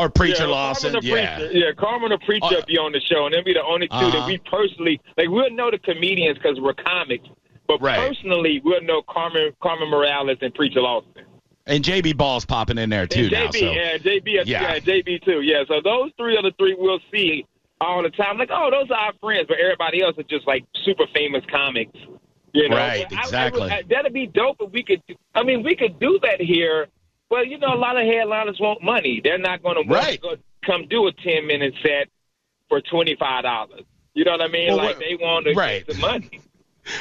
Or 0.00 0.08
Preacher 0.10 0.44
yeah, 0.44 0.50
Lawson. 0.50 0.92
Carmen 0.92 1.08
Yeah. 1.08 1.36
Preacher. 1.38 1.52
yeah, 1.52 1.72
Carmen 1.76 2.10
the 2.10 2.18
Preacher 2.18 2.56
Uh, 2.58 2.62
be 2.66 2.78
on 2.78 2.92
the 2.92 3.00
show, 3.00 3.26
and 3.26 3.34
they'll 3.34 3.44
be 3.44 3.52
the 3.52 3.64
only 3.64 3.88
2 3.88 3.94
Uh-huh. 3.94 4.10
that 4.10 4.26
we 4.26 4.38
personally 4.38 5.00
like. 5.16 5.28
We'll 5.28 5.50
know 5.50 5.70
the 5.70 5.78
comedians 5.78 6.38
because 6.38 6.58
we're 6.60 6.72
comics, 6.74 7.28
but 7.66 7.80
Right. 7.80 7.98
personally, 7.98 8.60
we'll 8.64 8.82
know 8.82 9.02
Carmen 9.02 9.52
Carmen 9.62 9.88
Morales 9.88 10.38
and 10.40 10.54
Preacher 10.54 10.80
Lawson. 10.80 11.10
And 11.66 11.84
JB 11.84 12.14
Ball's 12.16 12.44
popping 12.44 12.78
in 12.78 12.90
there 12.90 13.06
too 13.06 13.24
and 13.24 13.32
now. 13.32 13.46
JB, 13.48 13.58
So 13.60 13.70
yeah, 13.72 13.96
JB, 13.98 14.32
Yeah. 14.32 14.42
yeah. 14.46 14.78
JB 14.78 15.18
too, 15.24 15.42
yeah. 15.42 15.62
So 15.68 15.80
those 15.82 16.10
three 16.16 16.36
the 16.42 16.52
three 16.58 16.74
we'll 16.76 16.98
see 17.12 17.44
all 17.80 18.02
the 18.02 18.10
time. 18.10 18.38
Like, 18.38 18.50
oh, 18.52 18.70
those 18.70 18.90
are 18.90 18.96
our 18.96 19.12
friends, 19.20 19.46
but 19.48 19.58
everybody 19.58 20.02
else 20.02 20.18
are 20.18 20.22
just 20.24 20.46
like 20.46 20.64
super 20.84 21.06
famous 21.14 21.44
comics. 21.50 21.98
You 22.52 22.68
know, 22.68 22.76
Right, 22.76 23.06
But 23.08 23.16
I- 23.16 23.20
I 23.20 23.22
exactly. 23.22 23.70
I- 23.70 23.82
that'd 23.88 24.12
be 24.12 24.26
dope 24.26 24.56
if 24.60 24.70
we 24.72 24.82
could. 24.82 25.00
I 25.36 25.44
mean, 25.44 25.62
we 25.62 25.76
could 25.76 26.00
do 26.00 26.18
that 26.22 26.40
here, 26.40 26.88
but 27.30 27.48
you 27.48 27.56
know, 27.58 27.72
a 27.72 27.76
lot 27.78 27.96
of 27.96 28.06
headliners 28.06 28.58
want 28.60 28.82
money. 28.82 29.20
They're 29.22 29.38
not 29.38 29.62
going 29.62 29.82
to 29.82 29.88
Right. 29.90 30.20
go, 30.20 30.36
come 30.66 30.86
do 30.88 31.06
a 31.06 31.12
ten 31.12 31.46
minute 31.46 31.74
set 31.82 32.08
for 32.68 32.80
twenty 32.82 33.16
five 33.16 33.44
dollars. 33.44 33.82
You 34.12 34.24
know 34.24 34.32
what 34.32 34.42
I 34.42 34.48
mean? 34.48 34.68
Well, 34.68 34.76
like 34.78 34.96
what- 34.96 34.98
they 34.98 35.14
want 35.14 35.46
to 35.46 35.54
right. 35.54 35.86
get 35.86 35.94
the 35.96 36.00
money. 36.00 36.40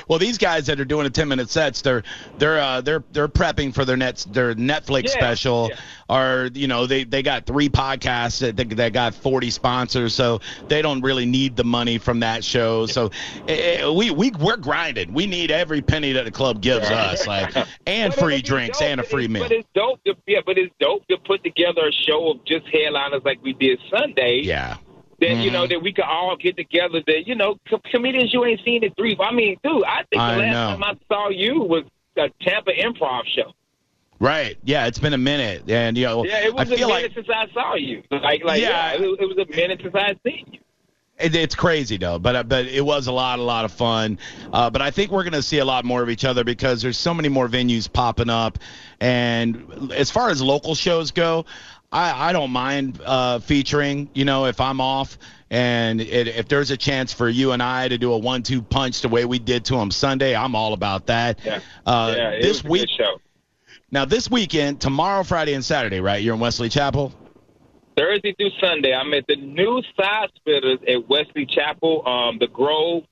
Well, 0.08 0.20
these 0.20 0.38
guys 0.38 0.68
that 0.68 0.80
are 0.80 0.86
doing 0.86 1.04
the 1.04 1.10
10 1.10 1.28
minute 1.28 1.50
sets, 1.50 1.82
they're 1.82 2.04
they're 2.38 2.60
uh, 2.60 2.82
they're 2.82 3.04
they're 3.12 3.28
prepping 3.28 3.74
for 3.74 3.86
their 3.86 3.98
net 3.98 4.26
their 4.30 4.56
Netflix 4.56 5.06
Yeah, 5.06 5.10
special, 5.12 5.70
yeah. 5.72 5.80
or 6.16 6.50
you 6.54 6.68
know 6.68 6.86
they 6.86 7.04
they 7.04 7.22
got 7.24 7.46
three 7.46 7.70
podcasts 7.70 8.40
that 8.40 8.56
they, 8.56 8.64
they 8.64 8.90
got 8.90 9.16
40 9.16 9.50
sponsors, 9.50 10.14
so 10.16 10.40
they 10.68 10.82
don't 10.82 11.02
really 11.02 11.26
need 11.26 11.56
the 11.56 11.64
money 11.64 11.98
from 11.98 12.20
that 12.22 12.44
show. 12.44 12.86
So 12.86 13.12
eh, 13.48 13.80
eh, 13.82 13.90
we 13.90 14.12
we 14.12 14.32
we're 14.32 14.58
grinding. 14.58 15.14
We 15.14 15.26
need 15.26 15.52
every 15.52 15.82
penny 15.82 16.14
that 16.14 16.26
the 16.26 16.32
club 16.32 16.62
gives 16.62 16.90
us, 16.90 17.28
like 17.28 17.56
and 17.86 18.12
But 18.14 18.20
free 18.20 18.42
drinks 18.42 18.80
dope. 18.80 18.88
and 18.88 19.00
a 19.00 19.04
free 19.04 19.28
meal. 19.28 19.44
But 19.44 19.52
it's 19.52 19.68
dope 19.74 20.04
to 20.06 20.16
yeah, 20.28 20.40
but 20.46 20.58
it's 20.58 20.74
dope 20.80 21.08
to 21.08 21.18
put 21.18 21.44
together 21.44 21.88
a 21.88 21.92
show 21.92 22.32
of 22.32 22.46
just 22.46 22.66
headliners 22.68 23.22
like 23.26 23.42
we 23.44 23.54
did 23.54 23.80
Sunday. 23.90 24.42
Yeah. 24.44 24.78
That 25.22 25.38
you 25.38 25.52
know 25.52 25.66
Mhm. 25.66 25.70
that 25.70 25.82
we 25.82 25.92
could 25.94 26.06
all 26.06 26.36
get 26.38 26.56
together. 26.58 27.02
That 27.06 27.28
you 27.28 27.36
know 27.36 27.58
co- 27.70 27.82
comedians 27.92 28.34
you 28.34 28.46
ain't 28.46 28.62
seen 28.64 28.84
in 28.84 28.94
three. 28.94 29.18
I 29.20 29.32
mean, 29.34 29.58
dude, 29.64 29.84
I 29.84 29.98
think 29.98 30.12
the 30.12 30.18
last 30.18 30.52
know. 30.52 30.78
time 30.78 30.84
I 30.84 30.94
saw 31.14 31.30
you 31.30 31.60
was 31.62 31.84
a 32.18 32.30
Tampa 32.42 32.72
Improv 32.72 33.22
show. 33.26 33.54
Right. 34.20 34.58
Yeah. 34.64 34.88
It's 34.88 35.00
been 35.00 35.14
a 35.14 35.18
minute, 35.18 35.70
and 35.70 35.98
you 35.98 36.06
know 36.06 36.26
Yeah, 36.26 36.46
it 36.46 36.54
was 36.54 36.72
I 36.72 36.76
feel 36.76 36.88
a 36.88 36.90
like 36.90 37.02
minute 37.04 37.16
since 37.16 37.30
I 37.30 37.48
saw 37.54 37.76
you. 37.76 38.04
Like, 38.12 38.44
like 38.44 38.62
Yeah. 38.62 38.92
yeah, 38.92 38.94
it, 38.94 39.02
was, 39.02 39.18
it 39.22 39.26
was 39.26 39.38
a 39.38 39.56
minute 39.56 39.80
since 39.82 39.96
I 39.96 40.08
had 40.08 40.20
seen 40.26 40.46
you. 40.52 40.60
It's 41.22 41.54
crazy 41.56 41.98
though, 41.98 42.18
but 42.18 42.36
uh, 42.38 42.44
but 42.44 42.66
it 42.68 42.80
was 42.80 43.08
a 43.08 43.12
lot, 43.12 43.40
a 43.40 43.44
lot 43.44 43.66
of 43.66 43.74
fun. 43.74 44.20
Uh, 44.54 44.70
but 44.70 44.82
I 44.82 44.90
think 44.90 45.12
we're 45.12 45.24
going 45.24 45.34
to 45.34 45.42
see 45.42 45.58
a 45.58 45.66
lot 45.66 45.84
more 45.84 46.02
of 46.02 46.10
each 46.10 46.24
other 46.24 46.46
because 46.46 46.82
there's 46.82 46.98
so 46.98 47.14
many 47.14 47.28
more 47.28 47.50
venues 47.50 47.92
popping 47.92 48.30
up. 48.30 48.58
And 49.02 49.92
as 49.94 50.10
far 50.12 50.30
as 50.30 50.42
local 50.42 50.76
shows 50.76 51.12
go, 51.12 51.46
I, 51.92 52.30
I 52.30 52.34
don't 52.34 52.52
mind 52.52 53.00
uh, 53.04 53.40
featuring. 53.40 54.10
You 54.14 54.26
know, 54.26 54.46
if 54.46 54.62
I'm 54.62 54.80
off 54.80 55.18
and 55.50 56.00
it, 56.00 56.28
if 56.28 56.48
there's 56.48 56.70
a 56.72 56.78
chance 56.78 57.12
for 57.14 57.28
you 57.28 57.52
and 57.52 57.64
I 57.64 57.88
to 57.88 57.98
do 57.98 58.14
a 58.14 58.18
one-two 58.18 58.62
punch 58.62 59.02
the 59.02 59.10
way 59.10 59.26
we 59.26 59.40
did 59.40 59.66
to 59.66 59.76
him 59.78 59.90
Sunday, 59.90 60.36
I'm 60.36 60.56
all 60.56 60.74
about 60.74 61.08
that. 61.08 61.40
Yeah, 61.44 61.60
Uh, 61.86 62.14
yeah, 62.16 62.30
it 62.32 62.42
this 62.44 62.64
was 62.64 62.66
a 62.66 62.70
week, 62.70 62.82
good 62.82 62.90
show. 62.98 63.22
now 63.92 64.06
this 64.06 64.30
weekend, 64.30 64.80
tomorrow, 64.80 65.24
Friday, 65.24 65.54
and 65.54 65.66
Saturday, 65.66 66.00
right? 66.00 66.22
You're 66.22 66.36
in 66.36 66.40
Wesley 66.40 66.70
Chapel. 66.70 67.12
Thursday 67.98 68.34
through 68.40 68.52
Sunday, 68.62 68.94
I'm 68.94 69.14
at 69.14 69.26
the 69.28 69.36
new 69.36 69.82
Side 70.00 70.30
Splitters 70.36 70.80
at 70.88 71.10
Wesley 71.10 71.46
Chapel, 71.46 72.08
um, 72.08 72.38
the 72.40 72.48
Grove, 72.48 73.04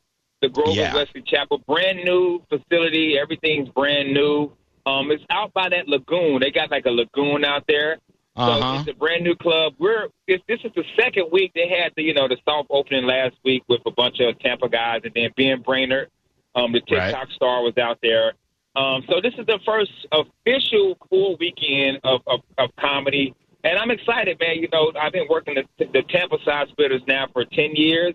the 0.42 0.50
Grove 0.50 0.76
Yeah. 0.76 0.90
at 0.90 0.94
Wesley 0.96 1.24
Chapel, 1.24 1.58
brand 1.68 2.04
new 2.06 2.42
facility. 2.48 3.18
Everything's 3.20 3.70
brand 3.70 4.14
new. 4.14 4.52
Um, 4.86 5.12
it's 5.12 5.24
out 5.30 5.52
by 5.54 5.68
that 5.70 5.90
lagoon. 5.90 6.40
They 6.40 6.52
got 6.52 6.72
like 6.72 6.86
a 6.86 6.92
lagoon 6.92 7.44
out 7.44 7.66
there. 7.68 7.98
Uh-huh. 8.38 8.76
So 8.76 8.80
it's 8.82 8.90
a 8.90 9.00
brand 9.00 9.24
new 9.24 9.36
club. 9.36 9.74
We're 9.80 10.10
this, 10.28 10.40
this 10.48 10.60
is 10.64 10.72
the 10.76 10.84
second 11.00 11.30
week 11.32 11.52
they 11.56 11.68
had 11.68 11.92
the 11.96 12.04
you 12.04 12.14
know 12.14 12.28
the 12.28 12.38
soft 12.46 12.68
opening 12.70 13.06
last 13.06 13.36
week 13.44 13.64
with 13.68 13.82
a 13.86 13.92
bunch 13.92 14.20
of 14.20 14.38
Tampa 14.40 14.70
guys, 14.70 15.02
and 15.04 15.14
then 15.16 15.32
Ben 15.36 15.62
Brainerd, 15.62 16.10
um, 16.56 16.72
the 16.72 16.82
TikTok 16.82 17.14
Right. 17.14 17.32
star, 17.32 17.64
was 17.64 17.78
out 17.78 17.98
there. 18.04 18.34
Um, 18.76 19.04
so 19.10 19.20
this 19.22 19.34
is 19.40 19.46
the 19.48 19.60
first 19.66 19.92
official 20.12 20.98
full 21.10 21.36
weekend 21.40 22.00
of, 22.04 22.22
of, 22.28 22.42
of 22.60 22.70
comedy, 22.80 23.34
and 23.64 23.76
I'm 23.80 23.90
excited, 23.90 24.40
man. 24.40 24.58
You 24.58 24.68
know, 24.72 24.92
I've 25.02 25.14
been 25.14 25.26
working 25.28 25.56
the, 25.56 25.86
the 25.86 26.04
Tampa 26.04 26.38
Side 26.46 26.68
Splitters 26.70 27.02
now 27.08 27.26
for 27.34 27.44
ten 27.44 27.76
years, 27.76 28.14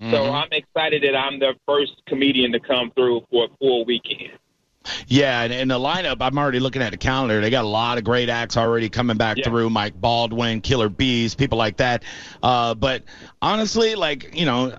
so 0.00 0.06
Mhm. 0.06 0.32
I'm 0.42 0.48
excited 0.52 1.02
that 1.02 1.16
I'm 1.16 1.40
the 1.40 1.54
first 1.66 2.00
comedian 2.06 2.52
to 2.52 2.60
come 2.60 2.92
through 2.92 3.24
for 3.28 3.46
a 3.46 3.48
full 3.58 3.84
weekend. 3.84 4.38
Yeah, 5.06 5.42
and 5.42 5.52
in 5.52 5.68
the 5.68 5.78
lineup, 5.78 6.16
I'm 6.20 6.36
already 6.36 6.60
looking 6.60 6.82
at 6.82 6.92
the 6.92 6.98
calendar. 6.98 7.40
They 7.40 7.50
got 7.50 7.64
a 7.64 7.68
lot 7.68 7.98
of 7.98 8.04
great 8.04 8.28
acts 8.28 8.56
already 8.56 8.88
coming 8.88 9.16
back 9.16 9.38
Yeah. 9.38 9.44
through. 9.44 9.70
Mike 9.70 9.98
Baldwin, 10.00 10.60
Killer 10.60 10.88
Bees, 10.88 11.34
people 11.34 11.58
like 11.58 11.78
that. 11.78 12.02
Uh, 12.42 12.74
but 12.74 13.02
honestly, 13.40 13.94
like 13.94 14.36
you 14.38 14.44
know, 14.46 14.72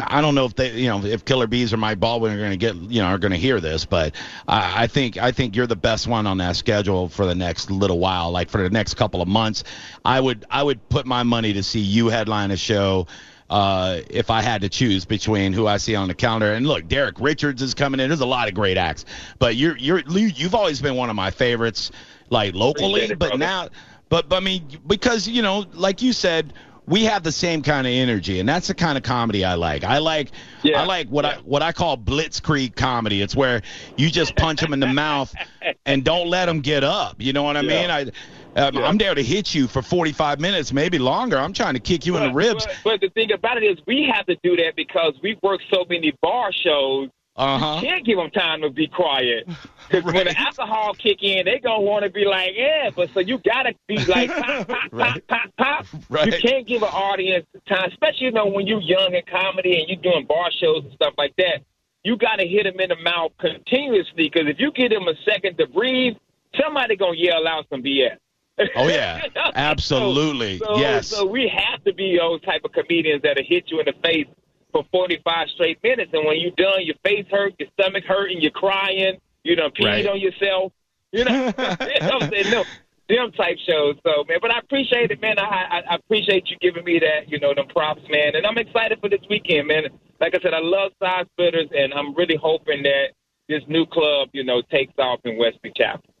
I 0.00 0.20
don't 0.20 0.34
know 0.34 0.46
if 0.46 0.54
they, 0.54 0.72
you 0.72 0.88
know, 0.88 1.04
if 1.04 1.24
Killer 1.24 1.46
Bees 1.46 1.72
or 1.72 1.76
Mike 1.76 2.00
Baldwin 2.00 2.32
are 2.32 2.38
going 2.38 2.52
to 2.52 2.56
get, 2.56 2.74
you 2.74 3.02
know, 3.02 3.08
are 3.08 3.18
going 3.18 3.32
to 3.32 3.38
hear 3.38 3.60
this. 3.60 3.84
But 3.84 4.14
I, 4.48 4.84
I 4.84 4.86
think 4.86 5.18
I 5.18 5.32
think 5.32 5.56
you're 5.56 5.66
the 5.66 5.76
best 5.76 6.06
one 6.06 6.26
on 6.26 6.38
that 6.38 6.56
schedule 6.56 7.08
for 7.08 7.26
the 7.26 7.34
next 7.34 7.70
little 7.70 7.98
while, 7.98 8.30
like 8.30 8.50
for 8.50 8.62
the 8.62 8.70
next 8.70 8.94
couple 8.94 9.20
of 9.20 9.28
months. 9.28 9.64
I 10.04 10.20
would 10.20 10.44
I 10.50 10.62
would 10.62 10.88
put 10.88 11.06
my 11.06 11.22
money 11.22 11.52
to 11.54 11.62
see 11.62 11.80
you 11.80 12.08
headline 12.08 12.50
a 12.50 12.56
show 12.56 13.06
uh, 13.50 14.00
if 14.10 14.30
I 14.30 14.42
had 14.42 14.62
to 14.62 14.68
choose 14.68 15.04
between 15.04 15.52
who 15.52 15.66
I 15.66 15.76
see 15.76 15.94
on 15.94 16.08
the 16.08 16.14
calendar. 16.14 16.52
And 16.54 16.66
look, 16.66 16.88
Derek 16.88 17.20
Richards 17.20 17.62
is 17.62 17.74
coming 17.74 18.00
in. 18.00 18.08
There's 18.08 18.20
a 18.20 18.26
lot 18.26 18.48
of 18.48 18.54
great 18.54 18.76
acts, 18.76 19.04
but 19.38 19.56
you're 19.56 19.76
you're 19.76 20.00
you've 20.08 20.54
always 20.54 20.80
been 20.80 20.96
one 20.96 21.10
of 21.10 21.16
my 21.16 21.30
favorites, 21.30 21.90
like 22.30 22.54
locally. 22.54 23.02
It, 23.02 23.18
but 23.18 23.28
brother. 23.30 23.38
now, 23.38 23.68
but 24.08 24.28
but 24.28 24.36
I 24.36 24.40
mean, 24.40 24.66
because 24.86 25.28
you 25.28 25.42
know, 25.42 25.64
like 25.72 26.02
you 26.02 26.12
said. 26.12 26.52
We 26.86 27.04
have 27.04 27.22
the 27.22 27.32
same 27.32 27.62
kind 27.62 27.86
of 27.86 27.94
energy, 27.94 28.40
and 28.40 28.46
that's 28.46 28.66
the 28.66 28.74
kind 28.74 28.98
of 28.98 29.04
comedy 29.04 29.42
I 29.42 29.54
like. 29.54 29.84
I 29.84 29.96
like, 29.96 30.32
Yeah. 30.62 30.82
I 30.82 30.84
like 30.84 31.08
what 31.08 31.24
I 31.24 31.36
what 31.36 31.62
I 31.62 31.72
call 31.72 31.96
blitzkrieg 31.96 32.76
comedy. 32.76 33.22
It's 33.22 33.34
where 33.34 33.62
you 33.96 34.10
just 34.10 34.36
punch 34.36 34.60
them 34.60 34.74
in 34.74 34.80
the 34.80 34.88
mouth 34.88 35.34
and 35.86 36.04
don't 36.04 36.28
let 36.28 36.44
them 36.44 36.60
get 36.60 36.84
up. 36.84 37.16
You 37.22 37.32
know 37.32 37.42
what 37.42 37.56
I 37.56 37.62
Yeah. 37.62 37.80
mean? 37.80 37.90
I, 37.90 38.10
um, 38.56 38.74
Yeah. 38.74 38.86
I'm 38.86 38.98
there 38.98 39.14
to 39.14 39.22
hit 39.22 39.54
you 39.54 39.66
for 39.68 39.82
45 39.82 40.40
minutes, 40.40 40.72
maybe 40.72 40.98
longer. 40.98 41.38
I'm 41.38 41.52
trying 41.52 41.74
to 41.74 41.80
kick 41.80 42.06
you 42.06 42.16
in 42.16 42.22
the 42.24 42.32
ribs. 42.32 42.66
But, 42.66 42.76
but 42.84 43.00
the 43.00 43.08
thing 43.10 43.32
about 43.32 43.56
it 43.62 43.66
is, 43.66 43.78
we 43.86 44.10
have 44.14 44.26
to 44.26 44.36
do 44.42 44.56
that 44.56 44.74
because 44.76 45.14
we 45.22 45.38
work 45.42 45.60
so 45.72 45.84
many 45.88 46.12
bar 46.22 46.50
shows. 46.52 47.08
Uh 47.36 47.58
huh. 47.58 47.80
You 47.82 47.88
Can't 47.88 48.06
give 48.06 48.16
them 48.16 48.30
time 48.30 48.60
to 48.62 48.70
be 48.70 48.86
quiet. 48.86 49.48
Because 49.90 50.14
when 50.14 50.24
the 50.24 50.38
alcohol 50.40 50.94
kick 50.94 51.22
in, 51.22 51.44
they 51.44 51.58
gonna 51.58 51.82
want 51.82 52.04
to 52.04 52.10
be 52.10 52.24
like, 52.24 52.52
yeah. 52.56 52.88
But 52.96 53.10
so 53.12 53.20
you 53.20 53.38
gotta 53.44 53.74
be 53.86 53.98
like, 54.06 54.30
pop, 54.30 54.66
pop, 54.66 54.78
Right. 54.92 55.28
pop, 55.28 55.50
pop, 55.58 55.86
pop. 55.90 56.00
Right. 56.08 56.26
You 56.32 56.38
can't 56.40 56.66
give 56.66 56.82
an 56.82 56.88
audience 56.88 57.44
time, 57.68 57.90
especially 57.90 58.24
you 58.26 58.32
know 58.32 58.46
when 58.46 58.66
you're 58.66 58.80
young 58.80 59.12
in 59.14 59.20
comedy 59.30 59.78
and 59.78 59.88
you're 59.90 60.00
doing 60.12 60.24
bar 60.26 60.48
shows 60.58 60.84
and 60.84 60.92
stuff 60.94 61.12
like 61.18 61.34
that. 61.36 61.58
You 62.02 62.16
gotta 62.16 62.44
hit 62.46 62.64
them 62.64 62.80
in 62.80 62.88
the 62.88 62.96
mouth 62.96 63.32
continuously 63.38 64.30
because 64.32 64.48
if 64.48 64.58
you 64.58 64.72
give 64.72 64.90
them 64.90 65.06
a 65.06 65.14
second 65.30 65.58
to 65.58 65.66
breathe, 65.66 66.14
somebody 66.58 66.96
gonna 66.96 67.18
yell 67.18 67.46
out 67.46 67.66
some 67.68 67.82
BS. 67.82 68.16
Oh 68.76 68.88
yeah, 68.88 69.20
absolutely. 69.54 70.58
So, 70.58 70.78
yes. 70.78 71.08
So 71.08 71.26
we 71.26 71.48
have 71.48 71.82
to 71.84 71.92
be 71.92 72.16
those 72.18 72.40
type 72.42 72.62
of 72.64 72.72
comedians 72.72 73.22
that'll 73.22 73.44
hit 73.44 73.64
you 73.68 73.80
in 73.80 73.86
the 73.86 73.94
face 74.02 74.26
for 74.72 74.84
45 74.92 75.48
straight 75.50 75.82
minutes. 75.82 76.10
And 76.12 76.24
when 76.26 76.38
you're 76.40 76.52
done, 76.52 76.84
your 76.84 76.96
face 77.04 77.26
hurt, 77.30 77.54
your 77.58 77.68
stomach 77.78 78.04
hurting, 78.04 78.40
you're 78.40 78.50
crying, 78.52 79.18
you 79.42 79.56
done 79.56 79.70
peed 79.70 79.84
Right. 79.86 80.06
on 80.06 80.20
yourself. 80.20 80.72
You 81.12 81.24
know, 81.24 81.46
you 81.58 82.00
know 82.00 82.18
I'm 82.20 82.30
saying? 82.30 82.50
No, 82.50 82.64
them 83.08 83.32
type 83.32 83.58
shows. 83.68 83.96
So, 84.04 84.24
man, 84.28 84.38
but 84.40 84.50
I 84.50 84.58
appreciate 84.58 85.10
it, 85.10 85.20
man. 85.20 85.38
I, 85.38 85.42
I, 85.42 85.82
I 85.90 85.94
appreciate 85.96 86.48
you 86.50 86.56
giving 86.60 86.84
me 86.84 86.98
that, 87.00 87.28
you 87.28 87.38
know, 87.38 87.54
them 87.54 87.66
props, 87.68 88.02
man. 88.08 88.34
And 88.34 88.46
I'm 88.46 88.58
excited 88.58 88.98
for 89.00 89.08
this 89.08 89.20
weekend, 89.28 89.68
man. 89.68 89.84
Like 90.20 90.34
I 90.34 90.40
said, 90.40 90.54
I 90.54 90.60
love 90.60 90.92
side 91.02 91.26
splitters, 91.32 91.68
and 91.76 91.92
I'm 91.92 92.14
really 92.14 92.36
hoping 92.36 92.82
that 92.84 93.08
this 93.48 93.62
new 93.68 93.84
club, 93.84 94.28
you 94.32 94.42
know, 94.44 94.62
takes 94.62 94.94
off 94.98 95.20
in 95.24 95.36
Wesley 95.38 95.72
Chapel. 95.76 96.13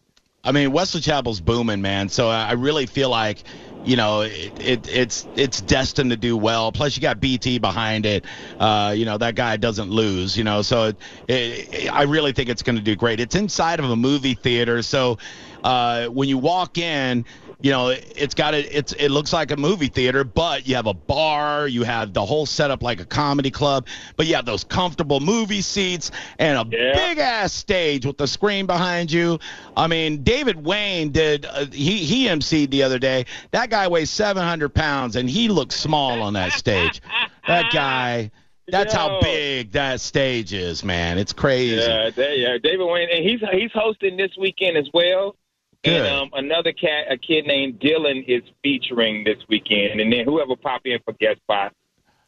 I 0.44 0.52
mean, 0.52 0.72
Wesley 0.72 1.00
Chapel's 1.00 1.40
booming, 1.40 1.80
man. 1.80 2.08
So 2.08 2.28
I 2.28 2.52
really 2.52 2.86
feel 2.86 3.08
like, 3.08 3.42
you 3.84 3.96
know, 3.96 4.22
it, 4.22 4.60
it 4.60 4.88
it's 4.88 5.26
it's 5.36 5.60
destined 5.60 6.10
to 6.10 6.16
do 6.16 6.36
well. 6.36 6.72
Plus, 6.72 6.96
you 6.96 7.02
got 7.02 7.20
BT 7.20 7.58
behind 7.58 8.06
it. 8.06 8.24
Uh, 8.58 8.94
you 8.96 9.04
know, 9.04 9.18
that 9.18 9.34
guy 9.34 9.56
doesn't 9.56 9.90
lose. 9.90 10.36
You 10.36 10.44
know, 10.44 10.62
so 10.62 10.92
it, 11.28 11.90
I 11.92 12.02
really 12.04 12.32
think 12.32 12.48
it's 12.48 12.62
going 12.62 12.76
to 12.76 12.82
do 12.82 12.96
great. 12.96 13.20
It's 13.20 13.34
inside 13.34 13.80
of 13.80 13.90
a 13.90 13.96
movie 13.96 14.34
theater, 14.34 14.82
so 14.82 15.18
uh, 15.62 16.06
when 16.06 16.28
you 16.28 16.38
walk 16.38 16.78
in. 16.78 17.24
You 17.64 17.70
know, 17.70 17.88
it's 17.88 18.34
got 18.34 18.52
it. 18.52 18.68
It's 18.70 18.92
it 18.92 19.08
looks 19.08 19.32
like 19.32 19.50
a 19.50 19.56
movie 19.56 19.86
theater, 19.86 20.22
but 20.22 20.68
you 20.68 20.74
have 20.74 20.86
a 20.86 20.92
bar. 20.92 21.66
You 21.66 21.82
have 21.84 22.12
the 22.12 22.22
whole 22.22 22.44
setup 22.44 22.82
like 22.82 23.00
a 23.00 23.06
comedy 23.06 23.50
club, 23.50 23.86
but 24.18 24.26
you 24.26 24.34
have 24.34 24.44
those 24.44 24.64
comfortable 24.64 25.18
movie 25.18 25.62
seats 25.62 26.10
and 26.38 26.58
a 26.58 26.66
Yeah. 26.70 26.92
big 26.94 27.18
ass 27.18 27.54
stage 27.54 28.04
with 28.04 28.18
the 28.18 28.26
screen 28.26 28.66
behind 28.66 29.10
you. 29.10 29.38
I 29.78 29.86
mean, 29.86 30.22
David 30.22 30.62
Wayne 30.62 31.08
did. 31.08 31.46
Uh, 31.46 31.64
he 31.72 31.96
he 31.96 32.26
emceed 32.26 32.68
the 32.68 32.82
other 32.82 32.98
day. 32.98 33.24
That 33.52 33.70
guy 33.70 33.88
weighs 33.88 34.10
700 34.10 34.68
pounds, 34.74 35.16
and 35.16 35.30
he 35.30 35.48
looks 35.48 35.74
small 35.74 36.20
on 36.20 36.34
that 36.34 36.52
stage. 36.52 37.00
That 37.48 37.72
guy. 37.72 38.30
That's 38.68 38.92
how 38.92 39.20
big 39.22 39.72
that 39.72 40.02
stage 40.02 40.52
is, 40.52 40.84
man. 40.84 41.16
It's 41.16 41.32
crazy. 41.32 41.76
Yeah, 41.76 42.10
yeah, 42.16 42.58
David 42.62 42.84
Wayne, 42.84 43.08
and 43.10 43.24
he's 43.24 43.40
he's 43.52 43.72
hosting 43.72 44.18
this 44.18 44.32
weekend 44.38 44.76
as 44.76 44.88
well. 44.92 45.36
Good. 45.84 46.06
And 46.06 46.14
um, 46.14 46.30
another 46.32 46.72
cat, 46.72 47.06
a 47.10 47.16
kid 47.18 47.46
named 47.46 47.78
Dylan, 47.80 48.24
is 48.26 48.42
featuring 48.62 49.24
this 49.24 49.38
weekend, 49.48 50.00
and 50.00 50.12
then 50.12 50.24
whoever 50.24 50.56
pop 50.56 50.82
in 50.84 50.98
for 51.04 51.12
guest 51.14 51.40
spot. 51.42 51.72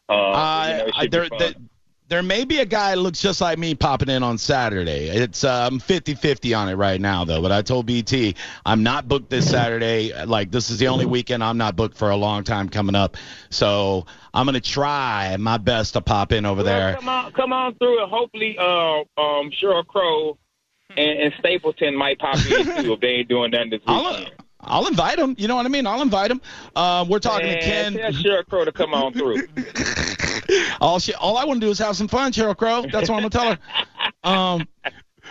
Uh, 0.09 0.13
you 0.15 0.19
know, 0.19 0.87
Uh, 0.87 0.91
I, 0.95 1.07
there, 1.09 1.27
fun. 1.27 1.39
there, 1.39 1.53
there 2.09 2.23
may 2.23 2.45
be 2.45 2.59
a 2.59 2.65
guy 2.67 2.95
that 2.95 3.01
looks 3.01 3.21
just 3.21 3.41
like 3.41 3.59
me 3.59 3.75
popping 3.75 4.09
in 4.09 4.23
on 4.23 4.39
Saturday. 4.39 5.09
It's 5.09 5.43
uh, 5.43 5.69
I'm 5.69 5.81
50-50 5.81 6.57
on 6.57 6.69
it 6.69 6.75
right 6.75 7.01
now 7.01 7.25
though. 7.25 7.43
But 7.43 7.51
I 7.51 7.63
told 7.63 7.87
BT 7.87 8.37
I'm 8.65 8.85
not 8.85 9.09
booked 9.09 9.29
this 9.31 9.51
Saturday. 9.51 10.13
Like 10.25 10.53
this 10.53 10.71
is 10.71 10.79
the 10.79 10.87
only 10.87 11.07
weekend 11.07 11.43
I'm 11.43 11.59
not 11.59 11.75
booked 11.75 11.97
for 11.97 12.11
a 12.11 12.17
long 12.17 12.45
time 12.45 12.69
coming 12.69 12.95
up. 12.95 13.17
So 13.51 14.07
I'm 14.33 14.47
gonna 14.47 14.61
try 14.61 15.37
my 15.37 15.59
best 15.59 15.95
to 15.95 16.01
pop 16.01 16.31
in 16.31 16.47
over 16.47 16.63
Well, 16.63 16.65
there. 16.65 16.95
Come 16.95 17.09
on, 17.09 17.33
come 17.33 17.53
on 17.53 17.75
through, 17.75 18.01
and 18.01 18.11
hopefully, 18.11 18.57
uh, 18.57 19.01
um, 19.21 19.51
Sheryl 19.61 19.85
Crow 19.85 20.39
and, 20.91 21.21
and 21.21 21.35
Stapleton 21.39 21.97
might 21.97 22.19
pop 22.19 22.37
in 22.37 22.85
too 22.85 22.93
if 22.93 23.01
they 23.01 23.09
ain't 23.09 23.29
doing 23.29 23.51
nothing 23.51 23.71
this 23.71 23.81
I'll. 23.87 24.27
I'll 24.69 24.87
invite 24.89 25.19
him. 25.19 25.37
You 25.39 25.49
know 25.49 25.57
what 25.57 25.65
I 25.67 25.69
mean? 25.69 25.87
I'll 25.87 26.03
invite 26.03 26.31
him. 26.31 26.41
Uh, 26.75 27.05
we're 27.09 27.21
talking 27.21 27.47
to 27.47 27.61
Ken. 27.61 27.95
Tell 27.95 28.11
Sheryl 28.11 28.47
Crow 28.47 28.65
to 28.65 28.73
come 28.73 28.95
on 28.95 29.13
through. 29.13 29.47
all 30.81 30.99
she, 30.99 31.15
all 31.15 31.39
I 31.39 31.45
want 31.45 31.61
to 31.61 31.67
do 31.67 31.71
is 31.71 31.79
have 31.79 31.97
some 31.97 32.09
fun, 32.09 32.33
Sheryl 32.33 32.57
Crow. 32.57 32.83
That's 32.91 33.09
what 33.09 33.23
I'm 33.23 33.29
gonna 33.29 33.31
tell 33.31 33.53
her. 33.53 33.59
Um, 34.25 34.67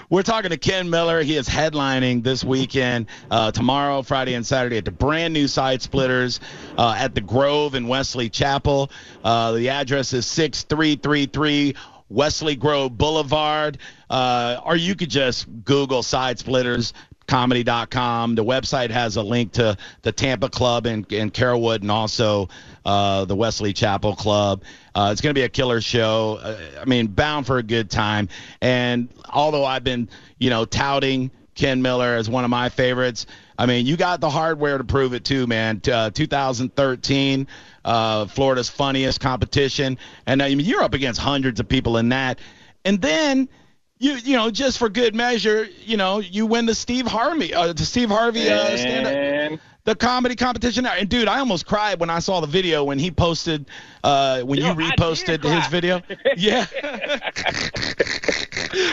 we're 0.10 0.24
talking 0.24 0.52
to 0.52 0.58
Ken 0.58 0.90
Miller. 0.90 1.22
He 1.22 1.36
is 1.36 1.50
headlining 1.50 2.24
this 2.24 2.46
weekend, 2.46 3.08
uh, 3.30 3.52
tomorrow, 3.52 4.04
Friday, 4.04 4.36
and 4.36 4.46
Saturday 4.46 4.78
at 4.78 4.86
the 4.86 4.92
brand 4.92 5.34
new 5.34 5.50
Side 5.50 5.82
Splitters 5.82 6.40
uh, 6.78 6.96
at 6.98 7.14
the 7.14 7.20
Grove 7.20 7.76
in 7.76 7.90
Wesley 7.90 8.30
Chapel. 8.30 8.90
Uh, 9.22 9.52
the 9.52 9.70
address 9.70 10.14
is 10.14 10.26
6333 10.28 11.76
Wesley 12.10 12.56
Grove 12.56 12.98
Boulevard. 12.98 13.78
Uh, 14.10 14.60
or 14.64 14.76
you 14.76 14.96
could 14.96 15.10
just 15.10 15.48
Google 15.64 16.04
Side 16.04 16.40
Splitters 16.40 16.94
comedy.com. 17.28 18.36
The 18.36 18.44
website 18.44 18.92
has 18.92 19.16
a 19.16 19.24
link 19.24 19.54
to 19.54 19.78
the 20.04 20.12
Tampa 20.12 20.50
Club 20.50 20.86
in, 20.86 21.06
in 21.10 21.32
Carrollwood 21.32 21.82
and 21.82 21.92
also 21.92 22.50
uh, 22.86 23.26
the 23.26 23.36
Wesley 23.36 23.74
Chapel 23.74 24.16
Club. 24.16 24.64
Uh, 24.94 25.10
it's 25.12 25.22
going 25.22 25.34
to 25.34 25.40
be 25.40 25.44
a 25.44 25.50
killer 25.50 25.82
show. 25.82 26.40
Uh, 26.42 26.58
I 26.80 26.86
mean, 26.86 27.08
bound 27.08 27.48
for 27.48 27.58
a 27.58 27.64
good 27.64 27.90
time. 27.90 28.30
And 28.62 29.10
although 29.30 29.66
I've 29.66 29.84
been, 29.84 30.10
you 30.38 30.50
know, 30.50 30.66
touting 30.66 31.32
Ken 31.56 31.82
Miller 31.82 32.16
as 32.16 32.30
one 32.30 32.44
of 32.44 32.50
my 32.50 32.70
favorites, 32.70 33.26
I 33.58 33.66
mean, 33.66 33.86
you 33.86 33.98
got 33.98 34.22
the 34.22 34.30
hardware 34.30 34.78
to 34.78 34.84
prove 34.84 35.14
it 35.14 35.24
too, 35.24 35.48
man. 35.48 35.82
Uh, 35.92 36.10
2013, 36.10 37.48
uh, 37.84 38.26
Florida's 38.28 38.70
funniest 38.70 39.20
competition, 39.20 39.98
and 40.26 40.42
I 40.42 40.54
mean, 40.56 40.66
you're 40.66 40.84
up 40.84 40.94
against 40.94 41.20
hundreds 41.20 41.60
of 41.60 41.68
people 41.68 41.98
in 41.98 42.10
that. 42.10 42.40
And 42.84 43.02
then 43.02 43.50
you 43.98 44.14
you 44.16 44.36
know 44.36 44.52
just 44.52 44.78
for 44.78 44.90
good 44.90 45.16
measure, 45.16 45.68
you 45.86 45.98
know 45.98 46.20
you 46.20 46.46
win 46.46 46.66
the 46.66 46.76
Steve 46.76 47.08
Harvey 47.08 47.54
uh, 47.54 47.74
the 47.74 47.86
Steve 47.86 48.10
Harvey 48.10 48.50
uh, 48.50 48.78
stand 48.78 49.08
up 49.54 49.60
the 49.86 49.96
comedy 49.96 50.36
competition. 50.36 50.86
And 50.86 51.08
dude, 51.08 51.28
I 51.28 51.40
almost 51.40 51.66
cried 51.66 52.00
when 52.00 52.10
I 52.10 52.20
saw 52.20 52.42
the 52.42 52.48
video 52.48 52.84
when 52.84 53.00
he 53.00 53.12
posted 53.12 53.68
uh, 54.04 54.42
when 54.42 54.60
Yo, 54.60 54.70
you 54.70 54.76
reposted 54.76 55.44
his 55.44 55.68
video. 55.68 56.02
Yeah, 56.38 56.66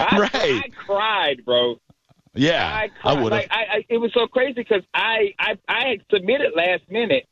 I, 0.01 0.19
Right. 0.19 0.63
I 0.65 0.71
cried, 0.77 1.45
bro. 1.45 1.81
Yeah, 2.35 2.71
I, 2.75 2.91
I 3.05 3.13
would 3.15 3.33
have. 3.33 3.43
Like, 3.43 3.49
I, 3.51 3.65
I, 3.77 3.85
it 3.89 3.99
was 3.99 4.13
so 4.13 4.27
crazy 4.27 4.55
because 4.55 4.83
I, 4.95 5.35
I, 5.39 5.59
I 5.69 5.89
had 5.89 6.01
submitted 6.11 6.53
last 6.57 6.83
minute, 6.91 7.27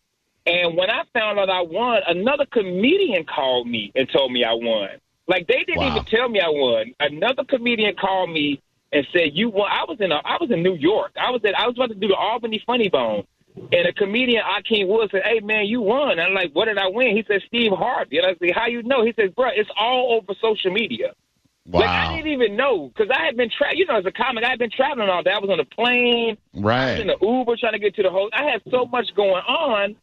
and 0.46 0.76
when 0.76 0.90
I 0.90 1.02
found 1.12 1.38
out 1.38 1.48
I 1.50 1.62
won, 1.62 2.02
another 2.06 2.46
comedian 2.46 3.24
called 3.24 3.66
me 3.68 3.92
and 3.94 4.08
told 4.10 4.32
me 4.32 4.44
I 4.44 4.52
won. 4.54 4.88
Like 5.28 5.46
they 5.46 5.64
didn't 5.64 5.76
Wow. 5.76 5.92
even 5.92 6.04
tell 6.04 6.28
me 6.28 6.40
I 6.40 6.48
won. 6.48 6.92
Another 6.98 7.44
comedian 7.44 7.94
called 7.94 8.30
me 8.30 8.60
and 8.92 9.06
said 9.12 9.30
you 9.32 9.48
won. 9.48 9.70
I 9.70 9.84
was 9.88 9.98
in 10.00 10.10
a, 10.10 10.16
I 10.24 10.36
was 10.40 10.50
in 10.50 10.62
New 10.62 10.74
York. 10.74 11.12
I 11.16 11.30
was 11.30 11.40
at 11.44 11.56
I 11.58 11.66
was 11.66 11.76
about 11.76 11.90
to 11.90 11.94
do 11.94 12.08
the 12.08 12.16
Albany 12.16 12.62
Funny 12.66 12.88
Bone. 12.88 13.24
And 13.72 13.86
a 13.86 13.92
comedian, 13.92 14.42
Akeem 14.44 14.86
Wood, 14.88 15.10
said, 15.10 15.22
"Hey 15.24 15.40
man, 15.40 15.66
you 15.66 15.80
won." 15.82 16.12
And 16.12 16.20
I'm 16.20 16.34
like, 16.34 16.52
"What 16.52 16.66
did 16.66 16.78
I 16.78 16.86
win?" 16.88 17.16
He 17.16 17.24
said, 17.26 17.42
"Steve 17.46 17.72
Harvey." 17.72 18.18
And 18.18 18.26
I 18.26 18.34
said, 18.38 18.52
"How 18.54 18.66
you 18.66 18.82
know?" 18.84 19.04
He 19.04 19.12
says, 19.14 19.30
"Bro, 19.36 19.50
it's 19.54 19.70
all 19.78 20.14
over 20.14 20.34
social 20.40 20.72
media." 20.72 21.12
Wow. 21.70 21.80
Like 21.80 21.90
I 21.90 22.16
didn't 22.16 22.32
even 22.32 22.56
know 22.56 22.88
because 22.88 23.14
I 23.16 23.24
had 23.24 23.36
been 23.36 23.48
tra- 23.56 23.76
you 23.76 23.86
know 23.86 23.96
as 23.96 24.04
a 24.04 24.10
comic 24.10 24.42
I 24.42 24.50
had 24.50 24.58
been 24.58 24.70
traveling 24.70 25.08
all 25.08 25.22
day. 25.22 25.30
I 25.30 25.38
was 25.38 25.50
on 25.50 25.60
a 25.60 25.64
plane, 25.64 26.36
I 26.54 26.58
was 26.58 26.64
right. 26.64 27.00
in 27.00 27.06
the 27.06 27.16
Uber 27.22 27.56
trying 27.56 27.74
to 27.74 27.78
get 27.78 27.94
to 27.94 28.02
the 28.02 28.10
hotel. 28.10 28.30
I 28.32 28.50
had 28.50 28.62
so 28.70 28.86
much 28.86 29.06
going 29.14 29.44
on, 29.46 29.94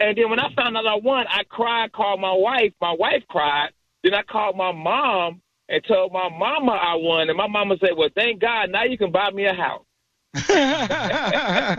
and 0.00 0.18
then 0.18 0.28
when 0.28 0.38
I 0.38 0.52
found 0.54 0.76
out 0.76 0.86
I 0.86 0.96
won, 0.96 1.24
I 1.28 1.44
cried. 1.48 1.92
Called 1.92 2.20
my 2.20 2.32
wife. 2.32 2.72
My 2.80 2.92
wife 2.92 3.22
cried. 3.28 3.70
Then 4.02 4.12
I 4.12 4.22
called 4.22 4.56
my 4.56 4.72
mom 4.72 5.40
and 5.70 5.82
told 5.88 6.12
my 6.12 6.28
mama 6.28 6.72
I 6.72 6.96
won, 6.96 7.30
and 7.30 7.38
my 7.38 7.48
mama 7.48 7.76
said, 7.80 7.96
"Well, 7.96 8.10
thank 8.14 8.42
God, 8.42 8.70
now 8.70 8.84
you 8.84 8.98
can 8.98 9.10
buy 9.10 9.30
me 9.30 9.46
a 9.46 9.54
house." 9.54 9.86
yeah, 10.48 11.76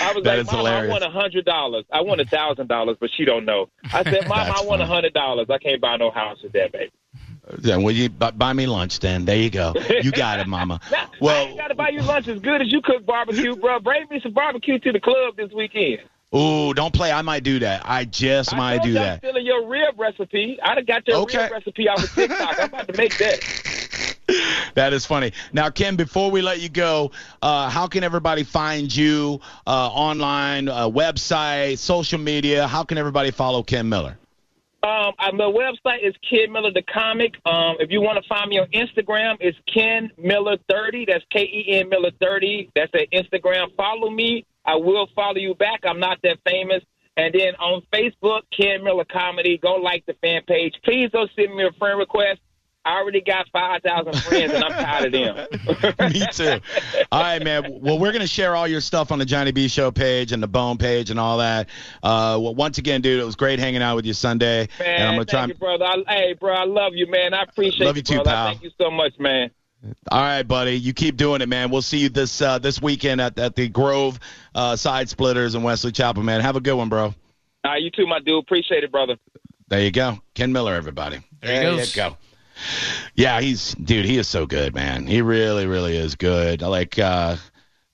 I 0.00 0.12
was 0.14 0.24
like, 0.24 0.46
Mama, 0.46 0.58
hilarious. 0.58 0.90
I 0.90 0.92
won 0.92 1.02
a 1.02 1.10
hundred 1.10 1.44
dollars. 1.44 1.84
I 1.92 2.00
won 2.02 2.20
a 2.20 2.24
thousand 2.24 2.68
dollars, 2.68 2.96
but 3.00 3.10
she 3.16 3.24
don't 3.24 3.44
know. 3.44 3.68
I 3.92 4.04
said, 4.04 4.24
That's 4.28 4.60
I 4.60 4.64
won 4.64 4.80
a 4.80 4.86
hundred 4.86 5.12
dollars. 5.12 5.48
I 5.50 5.58
can't 5.58 5.80
buy 5.80 5.96
no 5.96 6.12
house 6.12 6.38
with 6.42 6.52
that, 6.52 6.70
baby. 6.72 6.92
Yeah, 7.60 7.76
well, 7.76 7.94
you 7.94 8.08
bu- 8.08 8.32
buy 8.32 8.52
me 8.52 8.66
lunch 8.66 9.00
then. 9.00 9.24
There 9.26 9.36
you 9.36 9.50
go. 9.50 9.74
You 10.02 10.10
got 10.12 10.40
it, 10.40 10.46
Mama. 10.46 10.80
Now, 10.90 10.98
I 11.02 11.08
Well, 11.20 11.44
ain't 11.46 11.58
got 11.58 11.68
to 11.68 11.74
buy 11.74 11.90
you 11.90 12.02
lunch 12.02 12.26
as 12.28 12.38
good 12.40 12.62
as 12.62 12.72
you 12.72 12.80
cook 12.82 13.04
barbecue, 13.04 13.54
bro. 13.56 13.80
Bring 13.80 14.06
me 14.10 14.20
some 14.22 14.32
barbecue 14.32 14.78
to 14.78 14.92
the 14.92 15.00
club 15.00 15.36
this 15.36 15.52
weekend. 15.52 16.00
ooh, 16.34 16.72
don't 16.74 16.92
play. 16.94 17.12
I 17.12 17.22
might 17.22 17.42
do 17.44 17.58
that. 17.60 17.82
I 17.84 18.04
just 18.06 18.52
I 18.54 18.56
might 18.56 18.82
do 18.82 18.90
you 18.90 18.98
I'm 18.98 19.02
that. 19.04 19.18
stealing 19.18 19.44
your 19.46 19.66
rib 19.66 19.98
recipe. 19.98 20.58
I 20.62 20.80
got 20.80 21.06
your 21.06 21.18
Okay. 21.18 21.42
rib 21.44 21.52
recipe 21.52 21.88
off 21.88 22.02
of 22.02 22.10
TikTok. 22.14 22.58
I'm 22.58 22.64
about 22.68 22.88
to 22.88 22.96
make 22.96 23.16
that. 23.18 23.40
That 24.74 24.92
is 24.94 25.04
funny. 25.06 25.32
Now, 25.52 25.68
Ken, 25.70 25.96
before 25.96 26.30
we 26.30 26.40
let 26.42 26.58
you 26.60 26.68
go, 26.70 27.12
uh, 27.42 27.68
how 27.68 27.86
can 27.86 28.02
everybody 28.02 28.42
find 28.42 28.94
you 28.94 29.40
uh, 29.66 29.70
online, 29.88 30.68
uh, 30.68 30.88
website, 30.88 31.78
social 31.78 32.18
media? 32.18 32.66
How 32.66 32.82
can 32.84 32.96
everybody 32.98 33.30
follow 33.30 33.62
Ken 33.62 33.88
Miller? 33.88 34.16
Um, 34.84 35.14
uh, 35.18 35.32
my 35.32 35.44
website 35.44 36.06
is 36.06 36.14
Ken 36.28 36.52
Miller 36.52 36.70
the 36.70 36.82
comic. 36.82 37.36
Um, 37.46 37.76
if 37.80 37.90
you 37.90 38.02
want 38.02 38.22
to 38.22 38.28
find 38.28 38.50
me 38.50 38.58
on 38.58 38.66
Instagram, 38.66 39.36
it's 39.40 39.56
Ken 39.72 40.10
Miller 40.18 40.58
thirty. 40.70 41.06
That's 41.06 41.24
K 41.30 41.40
E 41.40 41.80
N 41.80 41.88
Miller 41.88 42.10
thirty. 42.20 42.70
That's 42.76 42.92
at 42.92 43.10
Instagram. 43.10 43.74
Follow 43.76 44.10
me. 44.10 44.44
I 44.66 44.76
will 44.76 45.08
follow 45.16 45.36
you 45.36 45.54
back. 45.54 45.80
I'm 45.84 45.98
not 45.98 46.18
that 46.22 46.36
famous. 46.46 46.82
And 47.16 47.32
then 47.32 47.54
on 47.54 47.80
Facebook, 47.94 48.42
Ken 48.54 48.84
Miller 48.84 49.06
Comedy. 49.10 49.56
Go 49.56 49.76
like 49.76 50.04
the 50.04 50.14
fan 50.20 50.42
page. 50.46 50.74
Please 50.84 51.08
don't 51.12 51.30
send 51.34 51.54
me 51.54 51.64
a 51.64 51.72
friend 51.78 51.98
request. 51.98 52.40
I 52.84 52.98
already 52.98 53.22
got 53.22 53.48
five 53.50 53.82
thousand 53.82 54.14
friends, 54.22 54.52
and 54.52 54.64
I'm 54.64 54.72
tired 54.72 55.14
of 55.14 55.48
them. 55.58 55.94
Me 56.12 56.26
too. 56.32 56.60
All 57.10 57.22
right, 57.22 57.42
man. 57.42 57.80
Well, 57.80 57.98
we're 57.98 58.12
gonna 58.12 58.26
share 58.26 58.54
all 58.54 58.68
your 58.68 58.82
stuff 58.82 59.10
on 59.10 59.18
the 59.18 59.24
Johnny 59.24 59.52
B 59.52 59.68
Show 59.68 59.90
page 59.90 60.32
and 60.32 60.42
the 60.42 60.48
Bone 60.48 60.76
page 60.76 61.10
and 61.10 61.18
all 61.18 61.38
that. 61.38 61.68
Uh, 62.02 62.38
well, 62.40 62.54
once 62.54 62.78
again, 62.78 63.00
dude, 63.00 63.20
it 63.20 63.24
was 63.24 63.36
great 63.36 63.58
hanging 63.58 63.82
out 63.82 63.96
with 63.96 64.04
you 64.04 64.12
Sunday. 64.12 64.68
Man, 64.78 64.88
and 64.88 65.02
I'm 65.04 65.14
gonna 65.14 65.24
thank 65.24 65.28
try. 65.28 65.46
you, 65.46 65.54
brother. 65.54 65.84
I, 65.84 66.12
hey, 66.12 66.32
bro, 66.38 66.52
I 66.52 66.64
love 66.64 66.92
you, 66.94 67.10
man. 67.10 67.32
I 67.32 67.42
appreciate 67.42 67.86
Love 67.86 67.96
you, 67.96 68.00
you 68.00 68.18
too, 68.18 68.22
pal. 68.22 68.48
Thank 68.48 68.62
you 68.62 68.70
so 68.78 68.90
much, 68.90 69.18
man. 69.18 69.50
All 70.10 70.20
right, 70.20 70.42
buddy. 70.42 70.78
You 70.78 70.92
keep 70.92 71.16
doing 71.16 71.40
it, 71.40 71.48
man. 71.48 71.70
We'll 71.70 71.82
see 71.82 71.98
you 71.98 72.08
this 72.08 72.40
uh, 72.42 72.58
this 72.58 72.80
weekend 72.80 73.20
at, 73.20 73.38
at 73.38 73.54
the 73.54 73.68
Grove 73.68 74.18
uh, 74.54 74.76
Side 74.76 75.08
Splitters 75.08 75.54
in 75.54 75.62
Wesley 75.62 75.92
Chapel, 75.92 76.22
man. 76.22 76.40
Have 76.40 76.56
a 76.56 76.60
good 76.60 76.74
one, 76.74 76.88
bro. 76.88 77.04
All 77.04 77.14
right, 77.64 77.82
you 77.82 77.90
too, 77.90 78.06
my 78.06 78.20
dude. 78.20 78.42
Appreciate 78.42 78.84
it, 78.84 78.92
brother. 78.92 79.16
There 79.68 79.80
you 79.80 79.90
go. 79.90 80.18
Ken 80.34 80.52
Miller, 80.52 80.74
everybody. 80.74 81.20
There 81.40 81.70
he 81.70 81.76
goes. 81.76 81.96
you 81.96 82.02
go. 82.02 82.16
Yeah, 83.14 83.40
he's 83.40 83.74
dude, 83.74 84.04
he 84.04 84.18
is 84.18 84.28
so 84.28 84.46
good, 84.46 84.74
man. 84.74 85.06
He 85.06 85.22
really, 85.22 85.66
really 85.66 85.96
is 85.96 86.14
good. 86.14 86.62
Like 86.62 86.98
uh 86.98 87.36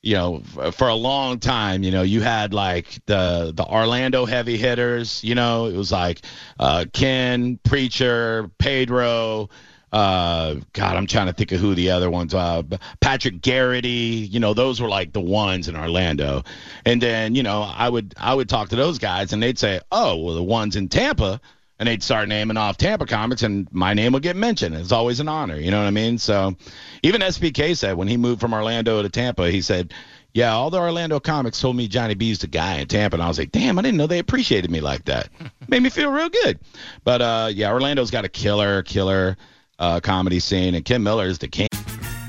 you 0.03 0.15
know, 0.15 0.43
for 0.73 0.89
a 0.89 0.95
long 0.95 1.41
time, 1.41 1.83
you 1.83 1.91
know, 1.91 2.03
you 2.03 2.23
had 2.23 2.55
like 2.55 3.01
the 3.07 3.53
the 3.55 3.65
Orlando 3.65 4.25
heavy 4.25 4.57
hitters, 4.57 5.23
you 5.23 5.35
know, 5.35 5.67
it 5.67 5.75
was 5.77 5.93
like 5.93 6.23
uh 6.59 6.87
Ken, 6.93 7.59
Preacher, 7.65 8.51
Pedro, 8.59 9.51
uh 9.93 10.55
God, 10.73 10.97
I'm 10.97 11.07
trying 11.07 11.27
to 11.27 11.33
think 11.33 11.53
of 11.53 11.61
who 11.61 11.75
the 11.75 11.91
other 11.91 12.11
ones 12.11 12.33
uh 12.35 12.63
Patrick 13.01 13.41
Garrity, 13.43 14.27
you 14.31 14.41
know, 14.41 14.55
those 14.55 14.81
were 14.81 14.89
like 14.89 15.13
the 15.13 15.21
ones 15.21 15.69
in 15.69 15.77
Orlando. 15.77 16.45
And 16.87 17.01
then, 17.03 17.35
you 17.35 17.43
know, 17.43 17.63
I 17.63 17.89
would 17.89 18.15
I 18.17 18.35
would 18.35 18.49
talk 18.49 18.71
to 18.71 18.77
those 18.77 18.99
guys 18.99 19.33
and 19.33 19.43
they'd 19.43 19.59
say, 19.59 19.81
"Oh, 19.93 20.17
well 20.17 20.35
the 20.35 20.43
ones 20.43 20.77
in 20.77 20.89
Tampa 20.89 21.41
and 21.81 21.89
they'd 21.89 22.03
start 22.03 22.29
naming 22.29 22.59
off 22.59 22.77
Tampa 22.77 23.07
comics, 23.07 23.43
and 23.43 23.67
my 23.73 23.95
name 23.95 24.13
would 24.13 24.23
get 24.23 24.37
mentioned. 24.37 24.75
It's 24.77 24.93
always 24.93 25.19
an 25.19 25.29
honor, 25.29 25.57
you 25.57 25.71
know 25.71 25.81
what 25.81 25.87
I 25.87 25.91
mean? 25.91 26.19
So, 26.19 26.55
even 27.03 27.23
SBK 27.23 27.75
said 27.77 27.97
when 27.97 28.07
he 28.07 28.19
moved 28.19 28.41
from 28.41 28.53
Orlando 28.53 29.03
to 29.03 29.09
Tampa, 29.09 29.51
he 29.51 29.63
said, 29.63 29.95
"Yeah, 30.35 30.53
all 30.53 30.69
the 30.69 30.79
Orlando 30.79 31.19
comics 31.19 31.59
told 31.59 31.77
me 31.77 31.89
Johnny 31.89 32.15
B's 32.15 32.41
the 32.41 32.49
guy 32.49 32.77
in 32.77 32.87
Tampa," 32.87 33.17
and 33.17 33.23
I 33.23 33.29
was 33.29 33.39
like, 33.39 33.51
"Damn, 33.51 33.79
I 33.79 33.83
didn't 33.83 33.97
know 33.97 34.07
they 34.07 34.19
appreciated 34.19 34.71
me 34.71 34.83
like 34.83 35.07
that." 35.07 35.31
Made 35.69 35.83
me 35.83 35.89
feel 35.89 36.11
real 36.11 36.29
good. 36.29 36.61
But 37.03 37.23
uh, 37.23 37.49
yeah, 37.53 37.73
Orlando's 37.73 38.11
got 38.11 38.27
a 38.27 38.29
killer, 38.29 38.83
killer 38.83 39.39
uh, 39.79 40.01
comedy 40.01 40.39
scene, 40.39 40.75
and 40.75 40.85
Ken 40.85 41.03
Miller 41.03 41.27
is 41.27 41.39
the 41.39 41.49
king. 41.49 41.69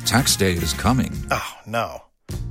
Tax 0.05 0.37
day 0.37 0.53
is 0.53 0.73
coming. 0.73 1.11
Oh, 1.29 1.53
no. 1.65 2.01